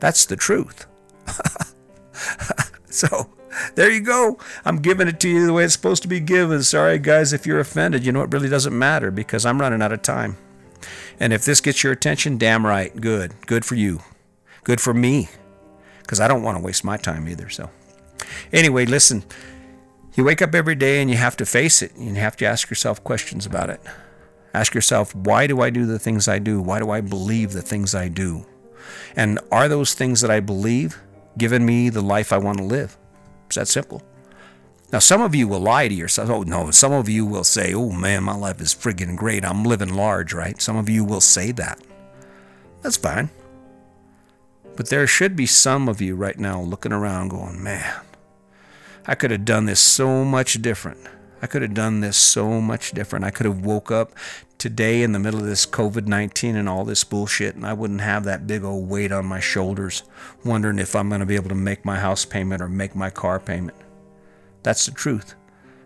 That's 0.00 0.24
the 0.24 0.36
truth. 0.36 0.86
so 2.86 3.28
there 3.74 3.90
you 3.90 4.00
go. 4.00 4.38
I'm 4.64 4.76
giving 4.76 5.08
it 5.08 5.20
to 5.20 5.28
you 5.28 5.46
the 5.46 5.52
way 5.52 5.64
it's 5.64 5.74
supposed 5.74 6.02
to 6.02 6.08
be 6.08 6.20
given. 6.20 6.62
Sorry, 6.62 6.98
guys, 6.98 7.32
if 7.32 7.46
you're 7.46 7.60
offended. 7.60 8.06
You 8.06 8.12
know, 8.12 8.22
it 8.22 8.32
really 8.32 8.48
doesn't 8.48 8.76
matter 8.76 9.10
because 9.10 9.44
I'm 9.44 9.60
running 9.60 9.82
out 9.82 9.92
of 9.92 10.02
time. 10.02 10.36
And 11.20 11.32
if 11.32 11.44
this 11.44 11.60
gets 11.60 11.82
your 11.82 11.92
attention, 11.92 12.38
damn 12.38 12.64
right. 12.64 12.98
Good. 12.98 13.34
Good 13.46 13.64
for 13.64 13.74
you. 13.74 14.00
Good 14.64 14.80
for 14.80 14.94
me. 14.94 15.28
Because 16.00 16.20
I 16.20 16.28
don't 16.28 16.42
want 16.42 16.58
to 16.58 16.64
waste 16.64 16.84
my 16.84 16.96
time 16.96 17.28
either. 17.28 17.48
So, 17.48 17.70
anyway, 18.52 18.86
listen. 18.86 19.24
You 20.14 20.24
wake 20.24 20.42
up 20.42 20.54
every 20.54 20.74
day 20.74 21.00
and 21.00 21.10
you 21.10 21.16
have 21.16 21.36
to 21.38 21.46
face 21.46 21.80
it. 21.80 21.92
You 21.96 22.14
have 22.14 22.36
to 22.36 22.44
ask 22.44 22.68
yourself 22.68 23.02
questions 23.02 23.46
about 23.46 23.70
it. 23.70 23.80
Ask 24.52 24.74
yourself, 24.74 25.14
why 25.14 25.46
do 25.46 25.62
I 25.62 25.70
do 25.70 25.86
the 25.86 25.98
things 25.98 26.28
I 26.28 26.38
do? 26.38 26.60
Why 26.60 26.78
do 26.80 26.90
I 26.90 27.00
believe 27.00 27.52
the 27.52 27.62
things 27.62 27.94
I 27.94 28.08
do? 28.08 28.46
And 29.16 29.38
are 29.50 29.68
those 29.68 29.94
things 29.94 30.20
that 30.20 30.30
I 30.30 30.40
believe 30.40 31.00
giving 31.38 31.64
me 31.64 31.88
the 31.88 32.02
life 32.02 32.32
I 32.32 32.38
want 32.38 32.58
to 32.58 32.64
live? 32.64 32.98
It's 33.46 33.56
that 33.56 33.68
simple. 33.68 34.02
Now, 34.92 34.98
some 34.98 35.22
of 35.22 35.34
you 35.34 35.48
will 35.48 35.60
lie 35.60 35.88
to 35.88 35.94
yourself. 35.94 36.28
Oh, 36.28 36.42
no. 36.42 36.70
Some 36.70 36.92
of 36.92 37.08
you 37.08 37.24
will 37.24 37.44
say, 37.44 37.72
oh, 37.72 37.92
man, 37.92 38.24
my 38.24 38.34
life 38.34 38.60
is 38.60 38.74
friggin' 38.74 39.16
great. 39.16 39.42
I'm 39.42 39.64
living 39.64 39.94
large, 39.94 40.34
right? 40.34 40.60
Some 40.60 40.76
of 40.76 40.90
you 40.90 41.02
will 41.02 41.22
say 41.22 41.52
that. 41.52 41.80
That's 42.82 42.98
fine. 42.98 43.30
But 44.76 44.90
there 44.90 45.06
should 45.06 45.34
be 45.34 45.46
some 45.46 45.88
of 45.88 46.02
you 46.02 46.14
right 46.14 46.38
now 46.38 46.60
looking 46.60 46.92
around 46.92 47.28
going, 47.28 47.62
man, 47.62 48.02
I 49.06 49.16
could 49.16 49.32
have 49.32 49.44
done 49.44 49.66
this 49.66 49.80
so 49.80 50.24
much 50.24 50.62
different. 50.62 51.00
I 51.40 51.48
could 51.48 51.62
have 51.62 51.74
done 51.74 52.00
this 52.00 52.16
so 52.16 52.60
much 52.60 52.92
different. 52.92 53.24
I 53.24 53.32
could 53.32 53.46
have 53.46 53.64
woke 53.64 53.90
up 53.90 54.12
today 54.58 55.02
in 55.02 55.10
the 55.10 55.18
middle 55.18 55.40
of 55.40 55.46
this 55.46 55.66
COVID 55.66 56.06
19 56.06 56.54
and 56.54 56.68
all 56.68 56.84
this 56.84 57.02
bullshit, 57.02 57.56
and 57.56 57.66
I 57.66 57.72
wouldn't 57.72 58.00
have 58.00 58.22
that 58.24 58.46
big 58.46 58.62
old 58.62 58.88
weight 58.88 59.10
on 59.10 59.26
my 59.26 59.40
shoulders, 59.40 60.04
wondering 60.44 60.78
if 60.78 60.94
I'm 60.94 61.08
going 61.08 61.20
to 61.20 61.26
be 61.26 61.34
able 61.34 61.48
to 61.48 61.56
make 61.56 61.84
my 61.84 61.98
house 61.98 62.24
payment 62.24 62.62
or 62.62 62.68
make 62.68 62.94
my 62.94 63.10
car 63.10 63.40
payment. 63.40 63.76
That's 64.62 64.86
the 64.86 64.92
truth. 64.92 65.34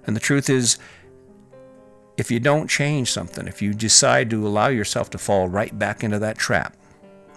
And 0.07 0.15
the 0.15 0.21
truth 0.21 0.51
is, 0.51 0.79
if 2.19 2.31
you 2.31 2.39
don't 2.39 2.69
change 2.69 3.11
something, 3.11 3.49
if 3.49 3.63
you 3.63 3.73
decide 3.73 4.29
to 4.31 4.47
allow 4.47 4.69
yourself 4.69 5.09
to 5.11 5.19
fall 5.19 5.49
right 5.49 5.77
back 5.79 6.05
into 6.05 6.19
that 6.19 6.37
trap, 6.37 6.77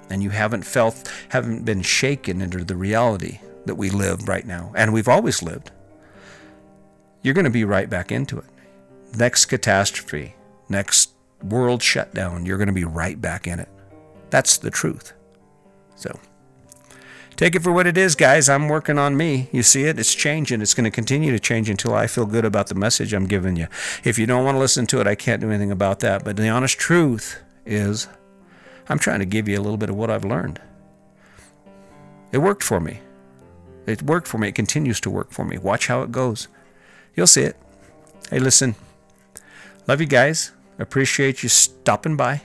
and 0.09 0.21
you 0.21 0.31
haven't 0.31 0.63
felt, 0.63 1.09
haven't 1.29 1.63
been 1.63 1.83
shaken 1.83 2.41
into 2.41 2.65
the 2.65 2.75
reality 2.75 3.39
that 3.65 3.75
we 3.75 3.89
live 3.89 4.27
right 4.27 4.45
now, 4.45 4.71
and 4.75 4.93
we've 4.93 5.07
always 5.07 5.43
lived, 5.43 5.71
you're 7.21 7.33
going 7.33 7.45
to 7.45 7.51
be 7.51 7.65
right 7.65 7.89
back 7.89 8.11
into 8.11 8.37
it. 8.37 8.45
Next 9.17 9.45
catastrophe, 9.47 10.35
next 10.69 11.11
world 11.43 11.81
shutdown, 11.81 12.45
you're 12.45 12.57
going 12.57 12.67
to 12.67 12.73
be 12.73 12.85
right 12.85 13.19
back 13.19 13.47
in 13.47 13.59
it. 13.59 13.69
That's 14.29 14.57
the 14.57 14.69
truth. 14.69 15.13
So 15.95 16.17
take 17.35 17.55
it 17.55 17.63
for 17.63 17.71
what 17.71 17.87
it 17.87 17.97
is, 17.97 18.15
guys. 18.15 18.47
I'm 18.47 18.69
working 18.69 18.97
on 18.97 19.17
me. 19.17 19.49
You 19.51 19.63
see 19.63 19.83
it? 19.83 19.99
It's 19.99 20.13
changing. 20.13 20.61
It's 20.61 20.73
going 20.73 20.85
to 20.85 20.91
continue 20.91 21.31
to 21.31 21.39
change 21.39 21.69
until 21.69 21.93
I 21.93 22.07
feel 22.07 22.25
good 22.25 22.45
about 22.45 22.67
the 22.67 22.75
message 22.75 23.13
I'm 23.13 23.27
giving 23.27 23.55
you. 23.55 23.67
If 24.03 24.19
you 24.19 24.25
don't 24.25 24.45
want 24.45 24.55
to 24.55 24.59
listen 24.59 24.85
to 24.87 25.01
it, 25.01 25.07
I 25.07 25.15
can't 25.15 25.41
do 25.41 25.49
anything 25.49 25.71
about 25.71 25.99
that. 25.99 26.23
But 26.23 26.37
the 26.37 26.49
honest 26.49 26.77
truth 26.77 27.41
is, 27.65 28.07
I'm 28.87 28.99
trying 28.99 29.19
to 29.19 29.25
give 29.25 29.47
you 29.47 29.57
a 29.57 29.61
little 29.61 29.77
bit 29.77 29.89
of 29.89 29.95
what 29.95 30.09
I've 30.09 30.25
learned. 30.25 30.61
It 32.31 32.37
worked 32.37 32.63
for 32.63 32.79
me. 32.79 32.99
It 33.89 34.03
worked 34.03 34.27
for 34.27 34.37
me. 34.37 34.49
It 34.49 34.55
continues 34.55 34.99
to 35.01 35.09
work 35.09 35.31
for 35.31 35.45
me. 35.45 35.57
Watch 35.57 35.87
how 35.87 36.01
it 36.01 36.11
goes. 36.11 36.47
You'll 37.15 37.27
see 37.27 37.41
it. 37.41 37.57
Hey, 38.29 38.39
listen. 38.39 38.75
Love 39.87 40.01
you 40.01 40.07
guys. 40.07 40.51
Appreciate 40.77 41.43
you 41.43 41.49
stopping 41.49 42.15
by. 42.15 42.41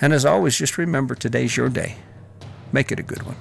And 0.00 0.12
as 0.12 0.26
always, 0.26 0.56
just 0.56 0.78
remember 0.78 1.14
today's 1.14 1.56
your 1.56 1.68
day. 1.68 1.96
Make 2.72 2.90
it 2.90 2.98
a 2.98 3.02
good 3.02 3.22
one. 3.22 3.36